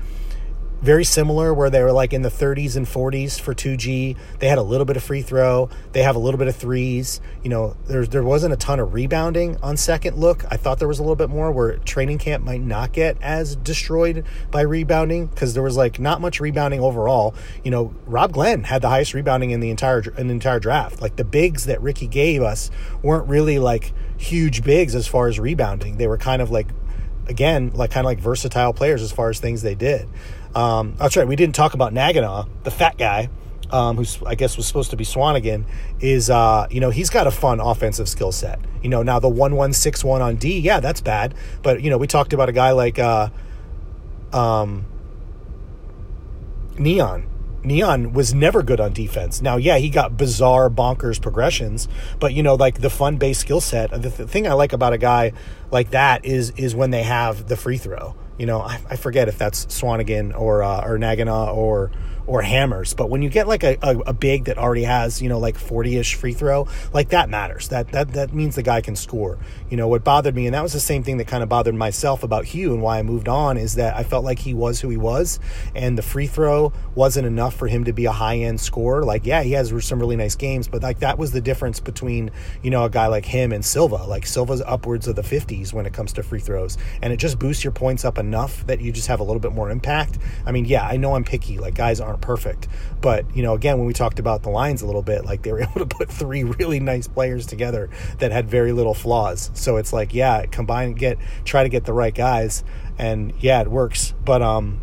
very 0.81 1.03
similar 1.03 1.53
where 1.53 1.69
they 1.69 1.83
were 1.83 1.91
like 1.91 2.13
in 2.13 2.21
the 2.21 2.29
30s 2.29 2.75
and 2.75 2.86
40s 2.86 3.39
for 3.39 3.53
2G. 3.53 4.15
They 4.39 4.48
had 4.48 4.57
a 4.57 4.63
little 4.63 4.86
bit 4.86 4.98
of 4.98 5.03
free 5.03 5.21
throw. 5.21 5.69
They 5.91 6.03
have 6.03 6.15
a 6.15 6.19
little 6.19 6.38
bit 6.38 6.48
of 6.48 6.55
threes. 6.55 7.19
You 7.43 7.50
know, 7.50 7.75
there 7.88 8.05
there 8.05 8.24
wasn't 8.24 8.53
a 8.53 8.57
ton 8.57 8.79
of 8.79 8.93
rebounding 8.93 9.57
on 9.57 9.77
second 9.77 10.17
look. 10.17 10.45
I 10.50 10.57
thought 10.57 10.79
there 10.79 10.88
was 10.88 11.00
a 11.00 11.01
little 11.01 11.15
bit 11.15 11.29
more 11.29 11.51
where 11.51 11.77
training 11.77 12.19
camp 12.19 12.43
might 12.43 12.62
not 12.62 12.93
get 12.93 13.17
as 13.21 13.55
destroyed 13.55 14.25
by 14.51 14.62
rebounding 14.62 15.27
because 15.27 15.53
there 15.53 15.63
was 15.63 15.77
like 15.77 16.00
not 16.00 16.21
much 16.21 16.39
rebounding 16.39 16.79
overall. 16.79 17.36
You 17.63 17.71
know, 17.71 17.93
Rob 18.05 18.33
Glenn 18.33 18.63
had 18.63 18.81
the 18.81 18.89
highest 18.89 19.13
rebounding 19.13 19.51
in 19.51 19.59
the 19.59 19.69
entire 19.69 20.01
in 20.17 20.27
the 20.27 20.33
entire 20.33 20.59
draft. 20.59 21.01
Like 21.01 21.15
the 21.17 21.25
bigs 21.25 21.65
that 21.65 21.81
Ricky 21.81 22.07
gave 22.07 22.41
us 22.41 22.71
weren't 23.01 23.27
really 23.27 23.59
like 23.59 23.93
huge 24.17 24.63
bigs 24.63 24.95
as 24.95 25.07
far 25.07 25.27
as 25.27 25.39
rebounding. 25.39 25.98
They 25.98 26.07
were 26.07 26.17
kind 26.17 26.41
of 26.41 26.51
like 26.51 26.67
again, 27.29 27.71
like 27.74 27.91
kind 27.91 28.05
of 28.05 28.09
like 28.09 28.19
versatile 28.19 28.74
players 28.74 29.01
as 29.01 29.12
far 29.12 29.29
as 29.29 29.39
things 29.39 29.62
they 29.62 29.75
did. 29.75 30.07
Um, 30.55 30.95
that's 30.98 31.15
right. 31.15 31.27
We 31.27 31.36
didn't 31.36 31.55
talk 31.55 31.74
about 31.74 31.93
Nagana, 31.93 32.48
the 32.63 32.71
fat 32.71 32.98
guy, 32.98 33.29
um, 33.71 33.98
who's 33.98 34.21
I 34.25 34.36
guess 34.36 34.57
was 34.57 34.65
supposed 34.65 34.89
to 34.91 34.98
be 34.98 35.05
Swanigan. 35.05 35.65
Is 36.00 36.29
uh, 36.29 36.67
you 36.71 36.79
know 36.79 36.89
he's 36.89 37.09
got 37.09 37.27
a 37.27 37.31
fun 37.31 37.59
offensive 37.59 38.09
skill 38.09 38.31
set. 38.31 38.59
You 38.81 38.89
know 38.89 39.03
now 39.03 39.19
the 39.19 39.29
one 39.29 39.55
one 39.55 39.74
six 39.74 40.03
one 40.03 40.21
on 40.21 40.38
D, 40.38 40.59
yeah, 40.59 40.79
that's 40.79 41.01
bad. 41.01 41.36
But 41.62 41.81
you 41.81 41.89
know 41.89 41.98
we 41.98 42.07
talked 42.07 42.33
about 42.33 42.50
a 42.50 42.53
guy 42.53 42.71
like 42.71 43.00
uh, 43.00 43.29
um, 44.33 44.86
Neon. 46.77 47.27
Neon 47.63 48.13
was 48.13 48.33
never 48.33 48.63
good 48.63 48.79
on 48.79 48.93
defense. 48.93 49.41
Now, 49.41 49.57
yeah, 49.57 49.77
he 49.77 49.89
got 49.89 50.17
bizarre, 50.17 50.69
bonkers 50.69 51.21
progressions, 51.21 51.87
but 52.19 52.33
you 52.33 52.43
know, 52.43 52.55
like 52.55 52.81
the 52.81 52.89
fun 52.89 53.17
based 53.17 53.41
skill 53.41 53.61
set. 53.61 53.91
The, 53.91 54.09
the 54.09 54.27
thing 54.27 54.47
I 54.47 54.53
like 54.53 54.73
about 54.73 54.93
a 54.93 54.97
guy 54.97 55.33
like 55.71 55.91
that 55.91 56.25
is 56.25 56.51
is 56.51 56.75
when 56.75 56.91
they 56.91 57.03
have 57.03 57.47
the 57.47 57.55
free 57.55 57.77
throw 57.77 58.15
you 58.39 58.45
know, 58.45 58.61
I, 58.61 58.79
I 58.89 58.95
forget 58.95 59.27
if 59.27 59.37
that's 59.37 59.65
Swanigan 59.65 60.35
or 60.35 60.63
uh, 60.63 60.81
or 60.81 60.97
Nagana 60.97 61.53
or 61.53 61.91
or 62.29 62.43
hammers. 62.43 62.93
But 62.93 63.09
when 63.09 63.24
you 63.24 63.29
get 63.29 63.48
like 63.48 63.63
a, 63.63 63.75
a, 63.81 63.98
a 64.00 64.13
big 64.13 64.45
that 64.45 64.59
already 64.59 64.83
has, 64.83 65.19
you 65.19 65.27
know, 65.29 65.39
like 65.39 65.57
40 65.57 65.98
ish 65.98 66.13
free 66.13 66.33
throw, 66.33 66.67
like 66.93 67.09
that 67.09 67.27
matters. 67.27 67.69
That, 67.69 67.91
that, 67.91 68.13
that 68.13 68.33
means 68.33 68.55
the 68.55 68.62
guy 68.62 68.81
can 68.81 68.95
score. 68.95 69.39
You 69.71 69.77
know, 69.77 69.88
what 69.88 70.03
bothered 70.03 70.36
me, 70.36 70.45
and 70.45 70.53
that 70.53 70.62
was 70.62 70.74
the 70.74 70.79
same 70.79 71.03
thing 71.03 71.17
that 71.17 71.25
kind 71.25 71.41
of 71.41 71.50
bothered 71.50 71.74
myself 71.74 72.21
about 72.21 72.45
Hugh 72.45 72.74
and 72.74 72.83
why 72.83 73.00
I 73.00 73.03
moved 73.03 73.27
on, 73.27 73.57
is 73.57 73.75
that 73.75 73.95
I 73.95 74.03
felt 74.03 74.24
like 74.24 74.38
he 74.38 74.53
was 74.53 74.79
who 74.79 74.89
he 74.89 74.98
was, 74.98 75.39
and 75.74 75.98
the 75.98 76.03
free 76.03 76.27
throw 76.27 76.71
wasn't 76.93 77.25
enough 77.25 77.55
for 77.55 77.67
him 77.67 77.83
to 77.86 77.93
be 77.93 78.05
a 78.05 78.12
high 78.12 78.38
end 78.38 78.62
scorer. 78.62 79.03
Like, 79.03 79.25
yeah, 79.25 79.41
he 79.41 79.53
has 79.53 79.74
some 79.83 80.00
really 80.00 80.15
nice 80.15 80.36
games, 80.36 80.67
but 80.67 80.83
like 80.83 81.00
that 81.00 81.17
was 81.17 81.31
the 81.31 81.41
difference 81.41 81.79
between, 81.79 82.29
you 82.62 82.69
know, 82.69 82.83
a 82.86 82.89
guy 82.91 83.07
like 83.07 83.25
him 83.25 83.51
and 83.51 83.65
Silva. 83.65 84.05
Like, 84.05 84.27
Silva's 84.27 84.62
upwards 84.62 85.07
of 85.07 85.15
the 85.15 85.24
50s 85.24 85.74
when 85.74 85.88
it 85.88 85.93
comes 85.93 86.13
to 86.13 86.21
free 86.21 86.39
throws, 86.39 86.77
and 87.01 87.12
it 87.12 87.17
just 87.17 87.39
boosts 87.39 87.63
your 87.63 87.74
points 87.74 88.05
up 88.05 88.19
enough 88.19 88.67
that 88.67 88.81
you 88.81 88.91
just 88.91 89.07
have 89.07 89.19
a 89.19 89.24
little 89.24 89.39
bit 89.39 89.51
more 89.51 89.71
impact. 89.71 90.19
I 90.45 90.51
mean, 90.51 90.65
yeah, 90.65 90.86
I 90.86 90.98
know 90.98 91.15
I'm 91.15 91.24
picky. 91.24 91.57
Like, 91.57 91.74
guys 91.74 92.00
aren't 92.00 92.18
perfect. 92.21 92.67
But, 93.01 93.25
you 93.35 93.43
know, 93.43 93.53
again, 93.53 93.77
when 93.77 93.88
we 93.88 93.93
talked 93.93 94.19
about 94.19 94.43
the 94.43 94.49
lines 94.49 94.81
a 94.81 94.85
little 94.85 95.01
bit, 95.01 95.25
like 95.25 95.43
they 95.43 95.51
were 95.51 95.61
able 95.63 95.85
to 95.85 95.85
put 95.85 96.09
three 96.09 96.43
really 96.43 96.79
nice 96.79 97.07
players 97.07 97.45
together 97.45 97.89
that 98.19 98.31
had 98.31 98.49
very 98.49 98.71
little 98.71 98.93
flaws. 98.93 99.51
So 99.53 99.77
it's 99.77 99.93
like, 99.93 100.13
yeah, 100.13 100.45
combine, 100.45 100.93
get, 100.93 101.17
try 101.45 101.63
to 101.63 101.69
get 101.69 101.85
the 101.85 101.93
right 101.93 102.13
guys. 102.13 102.63
And 102.97 103.33
yeah, 103.39 103.61
it 103.61 103.67
works. 103.69 104.13
But, 104.23 104.41
um, 104.41 104.81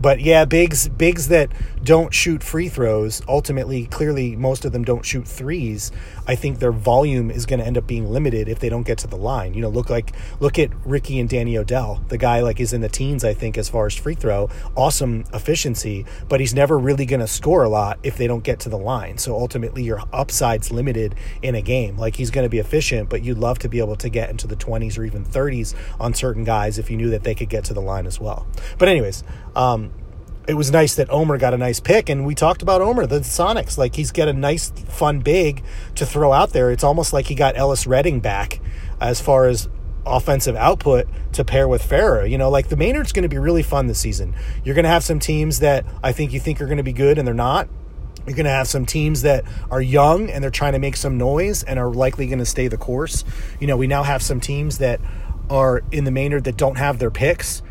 but 0.00 0.20
yeah, 0.20 0.44
bigs 0.44 0.88
bigs 0.88 1.28
that 1.28 1.50
don't 1.82 2.12
shoot 2.12 2.42
free 2.42 2.68
throws, 2.68 3.22
ultimately, 3.26 3.86
clearly, 3.86 4.36
most 4.36 4.64
of 4.64 4.72
them 4.72 4.84
don't 4.84 5.04
shoot 5.04 5.26
threes. 5.26 5.90
I 6.26 6.34
think 6.34 6.58
their 6.58 6.72
volume 6.72 7.30
is 7.30 7.46
going 7.46 7.60
to 7.60 7.66
end 7.66 7.78
up 7.78 7.86
being 7.86 8.10
limited 8.10 8.48
if 8.48 8.60
they 8.60 8.68
don't 8.68 8.82
get 8.86 8.98
to 8.98 9.06
the 9.06 9.16
line. 9.16 9.54
You 9.54 9.62
know, 9.62 9.68
look 9.68 9.88
like 9.88 10.12
look 10.40 10.58
at 10.58 10.70
Ricky 10.84 11.18
and 11.18 11.28
Danny 11.28 11.56
Odell. 11.56 12.04
The 12.08 12.18
guy 12.18 12.40
like 12.40 12.60
is 12.60 12.72
in 12.72 12.80
the 12.80 12.88
teens, 12.88 13.24
I 13.24 13.34
think, 13.34 13.56
as 13.56 13.68
far 13.68 13.86
as 13.86 13.94
free 13.94 14.14
throw. 14.14 14.50
Awesome 14.76 15.24
efficiency, 15.32 16.04
but 16.28 16.40
he's 16.40 16.54
never 16.54 16.78
really 16.78 17.06
going 17.06 17.20
to 17.20 17.26
score 17.26 17.64
a 17.64 17.68
lot 17.68 17.98
if 18.02 18.16
they 18.16 18.26
don't 18.26 18.44
get 18.44 18.60
to 18.60 18.68
the 18.68 18.78
line. 18.78 19.18
So 19.18 19.34
ultimately, 19.34 19.82
your 19.82 20.02
upside's 20.12 20.70
limited 20.70 21.14
in 21.42 21.54
a 21.54 21.62
game. 21.62 21.96
Like 21.96 22.16
he's 22.16 22.30
going 22.30 22.44
to 22.44 22.50
be 22.50 22.58
efficient, 22.58 23.08
but 23.08 23.22
you'd 23.22 23.38
love 23.38 23.58
to 23.60 23.68
be 23.68 23.78
able 23.78 23.96
to 23.96 24.08
get 24.08 24.30
into 24.30 24.46
the 24.46 24.56
20s 24.56 24.98
or 24.98 25.04
even 25.04 25.24
30s 25.24 25.74
on 25.98 26.14
certain 26.14 26.44
guys 26.44 26.78
if 26.78 26.90
you 26.90 26.96
knew 26.96 27.10
that 27.10 27.24
they 27.24 27.34
could 27.34 27.48
get 27.48 27.64
to 27.64 27.74
the 27.74 27.82
line 27.82 28.06
as 28.06 28.20
well. 28.20 28.46
But 28.78 28.88
anyways, 28.88 29.24
um, 29.56 29.89
it 30.50 30.54
was 30.54 30.72
nice 30.72 30.96
that 30.96 31.08
Omer 31.10 31.38
got 31.38 31.54
a 31.54 31.56
nice 31.56 31.78
pick, 31.78 32.08
and 32.08 32.26
we 32.26 32.34
talked 32.34 32.60
about 32.60 32.82
Omer, 32.82 33.06
the 33.06 33.20
Sonics. 33.20 33.78
Like 33.78 33.94
he's 33.94 34.10
got 34.10 34.26
a 34.26 34.32
nice, 34.32 34.70
fun 34.88 35.20
big 35.20 35.62
to 35.94 36.04
throw 36.04 36.32
out 36.32 36.50
there. 36.50 36.72
It's 36.72 36.82
almost 36.82 37.12
like 37.12 37.26
he 37.26 37.36
got 37.36 37.56
Ellis 37.56 37.86
Redding 37.86 38.18
back 38.18 38.60
as 39.00 39.20
far 39.20 39.46
as 39.46 39.68
offensive 40.04 40.56
output 40.56 41.06
to 41.34 41.44
pair 41.44 41.68
with 41.68 41.82
Farah. 41.82 42.28
You 42.28 42.36
know, 42.36 42.50
like 42.50 42.68
the 42.68 42.76
Maynard's 42.76 43.12
going 43.12 43.22
to 43.22 43.28
be 43.28 43.38
really 43.38 43.62
fun 43.62 43.86
this 43.86 44.00
season. 44.00 44.34
You're 44.64 44.74
going 44.74 44.82
to 44.82 44.90
have 44.90 45.04
some 45.04 45.20
teams 45.20 45.60
that 45.60 45.86
I 46.02 46.10
think 46.10 46.32
you 46.32 46.40
think 46.40 46.60
are 46.60 46.66
going 46.66 46.78
to 46.78 46.82
be 46.82 46.92
good 46.92 47.16
and 47.16 47.28
they're 47.28 47.32
not. 47.32 47.68
You're 48.26 48.34
going 48.34 48.44
to 48.44 48.50
have 48.50 48.66
some 48.66 48.86
teams 48.86 49.22
that 49.22 49.44
are 49.70 49.80
young 49.80 50.30
and 50.30 50.42
they're 50.42 50.50
trying 50.50 50.72
to 50.72 50.80
make 50.80 50.96
some 50.96 51.16
noise 51.16 51.62
and 51.62 51.78
are 51.78 51.90
likely 51.90 52.26
going 52.26 52.40
to 52.40 52.46
stay 52.46 52.66
the 52.66 52.76
course. 52.76 53.24
You 53.60 53.68
know, 53.68 53.76
we 53.76 53.86
now 53.86 54.02
have 54.02 54.20
some 54.20 54.40
teams 54.40 54.78
that 54.78 55.00
are 55.48 55.82
in 55.92 56.02
the 56.04 56.10
Maynard 56.10 56.44
that 56.44 56.56
don't 56.56 56.76
have 56.76 56.98
their 56.98 57.10
picks 57.12 57.62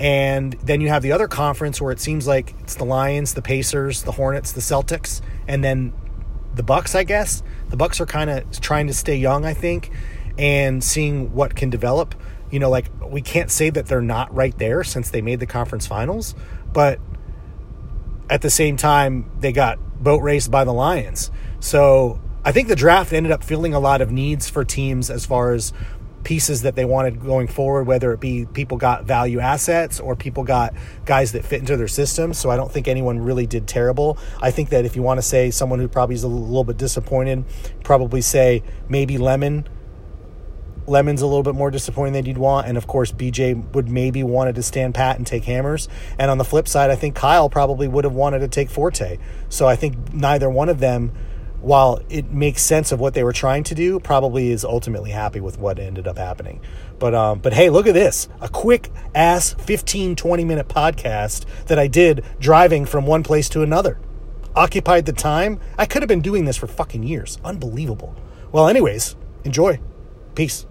and 0.00 0.54
then 0.54 0.80
you 0.80 0.88
have 0.88 1.02
the 1.02 1.12
other 1.12 1.28
conference 1.28 1.80
where 1.80 1.92
it 1.92 2.00
seems 2.00 2.26
like 2.26 2.54
it's 2.60 2.74
the 2.74 2.84
Lions, 2.84 3.34
the 3.34 3.42
Pacers, 3.42 4.02
the 4.02 4.12
Hornets, 4.12 4.52
the 4.52 4.60
Celtics, 4.60 5.20
and 5.46 5.62
then 5.62 5.92
the 6.54 6.62
Bucks, 6.62 6.94
I 6.94 7.04
guess. 7.04 7.42
The 7.68 7.76
Bucks 7.76 8.00
are 8.00 8.06
kind 8.06 8.30
of 8.30 8.60
trying 8.60 8.86
to 8.88 8.94
stay 8.94 9.16
young, 9.16 9.44
I 9.44 9.54
think, 9.54 9.90
and 10.38 10.82
seeing 10.82 11.32
what 11.32 11.54
can 11.54 11.70
develop. 11.70 12.14
You 12.50 12.58
know, 12.58 12.70
like 12.70 12.90
we 13.04 13.22
can't 13.22 13.50
say 13.50 13.70
that 13.70 13.86
they're 13.86 14.00
not 14.00 14.34
right 14.34 14.56
there 14.58 14.84
since 14.84 15.10
they 15.10 15.22
made 15.22 15.40
the 15.40 15.46
conference 15.46 15.86
finals, 15.86 16.34
but 16.72 17.00
at 18.28 18.42
the 18.42 18.50
same 18.50 18.76
time, 18.76 19.30
they 19.38 19.52
got 19.52 19.78
boat 20.02 20.22
raced 20.22 20.50
by 20.50 20.64
the 20.64 20.72
Lions. 20.72 21.30
So 21.60 22.20
I 22.44 22.52
think 22.52 22.68
the 22.68 22.76
draft 22.76 23.12
ended 23.12 23.32
up 23.32 23.42
filling 23.42 23.74
a 23.74 23.80
lot 23.80 24.00
of 24.00 24.10
needs 24.10 24.48
for 24.48 24.64
teams 24.64 25.10
as 25.10 25.24
far 25.24 25.52
as 25.52 25.72
pieces 26.24 26.62
that 26.62 26.74
they 26.74 26.84
wanted 26.84 27.22
going 27.22 27.46
forward, 27.46 27.84
whether 27.84 28.12
it 28.12 28.20
be 28.20 28.46
people 28.52 28.78
got 28.78 29.04
value 29.04 29.38
assets 29.38 30.00
or 30.00 30.16
people 30.16 30.42
got 30.42 30.74
guys 31.04 31.32
that 31.32 31.44
fit 31.44 31.60
into 31.60 31.76
their 31.76 31.88
system. 31.88 32.34
So 32.34 32.50
I 32.50 32.56
don't 32.56 32.72
think 32.72 32.88
anyone 32.88 33.20
really 33.20 33.46
did 33.46 33.68
terrible. 33.68 34.18
I 34.40 34.50
think 34.50 34.70
that 34.70 34.84
if 34.84 34.96
you 34.96 35.02
want 35.02 35.18
to 35.18 35.22
say 35.22 35.50
someone 35.50 35.78
who 35.78 35.88
probably 35.88 36.14
is 36.14 36.24
a 36.24 36.28
little 36.28 36.64
bit 36.64 36.78
disappointed, 36.78 37.44
probably 37.84 38.20
say 38.20 38.62
maybe 38.88 39.18
Lemon. 39.18 39.68
Lemon's 40.86 41.22
a 41.22 41.26
little 41.26 41.42
bit 41.42 41.54
more 41.54 41.70
disappointing 41.70 42.12
than 42.12 42.26
you'd 42.26 42.36
want, 42.36 42.66
and 42.66 42.76
of 42.76 42.86
course 42.86 43.10
BJ 43.10 43.72
would 43.72 43.88
maybe 43.88 44.22
wanted 44.22 44.54
to 44.56 44.62
stand 44.62 44.94
pat 44.94 45.16
and 45.16 45.26
take 45.26 45.44
hammers. 45.44 45.88
And 46.18 46.30
on 46.30 46.36
the 46.36 46.44
flip 46.44 46.68
side, 46.68 46.90
I 46.90 46.94
think 46.94 47.14
Kyle 47.14 47.48
probably 47.48 47.88
would 47.88 48.04
have 48.04 48.12
wanted 48.12 48.40
to 48.40 48.48
take 48.48 48.68
Forte. 48.68 49.18
So 49.48 49.66
I 49.66 49.76
think 49.76 50.12
neither 50.12 50.50
one 50.50 50.68
of 50.68 50.80
them 50.80 51.12
while 51.64 52.00
it 52.08 52.30
makes 52.30 52.62
sense 52.62 52.92
of 52.92 53.00
what 53.00 53.14
they 53.14 53.24
were 53.24 53.32
trying 53.32 53.64
to 53.64 53.74
do, 53.74 53.98
probably 53.98 54.50
is 54.50 54.64
ultimately 54.64 55.10
happy 55.10 55.40
with 55.40 55.58
what 55.58 55.78
ended 55.78 56.06
up 56.06 56.18
happening. 56.18 56.60
But 56.98 57.14
um, 57.14 57.38
but 57.38 57.52
hey, 57.52 57.70
look 57.70 57.86
at 57.86 57.94
this. 57.94 58.28
A 58.40 58.48
quick 58.48 58.90
ass 59.14 59.54
15, 59.54 60.14
20 60.16 60.44
minute 60.44 60.68
podcast 60.68 61.46
that 61.66 61.78
I 61.78 61.86
did 61.86 62.24
driving 62.38 62.84
from 62.84 63.06
one 63.06 63.22
place 63.22 63.48
to 63.50 63.62
another. 63.62 63.98
Occupied 64.54 65.06
the 65.06 65.12
time. 65.12 65.58
I 65.78 65.86
could 65.86 66.02
have 66.02 66.08
been 66.08 66.20
doing 66.20 66.44
this 66.44 66.56
for 66.56 66.66
fucking 66.66 67.02
years. 67.02 67.38
Unbelievable. 67.44 68.14
Well, 68.52 68.68
anyways, 68.68 69.16
enjoy. 69.44 69.80
Peace. 70.34 70.66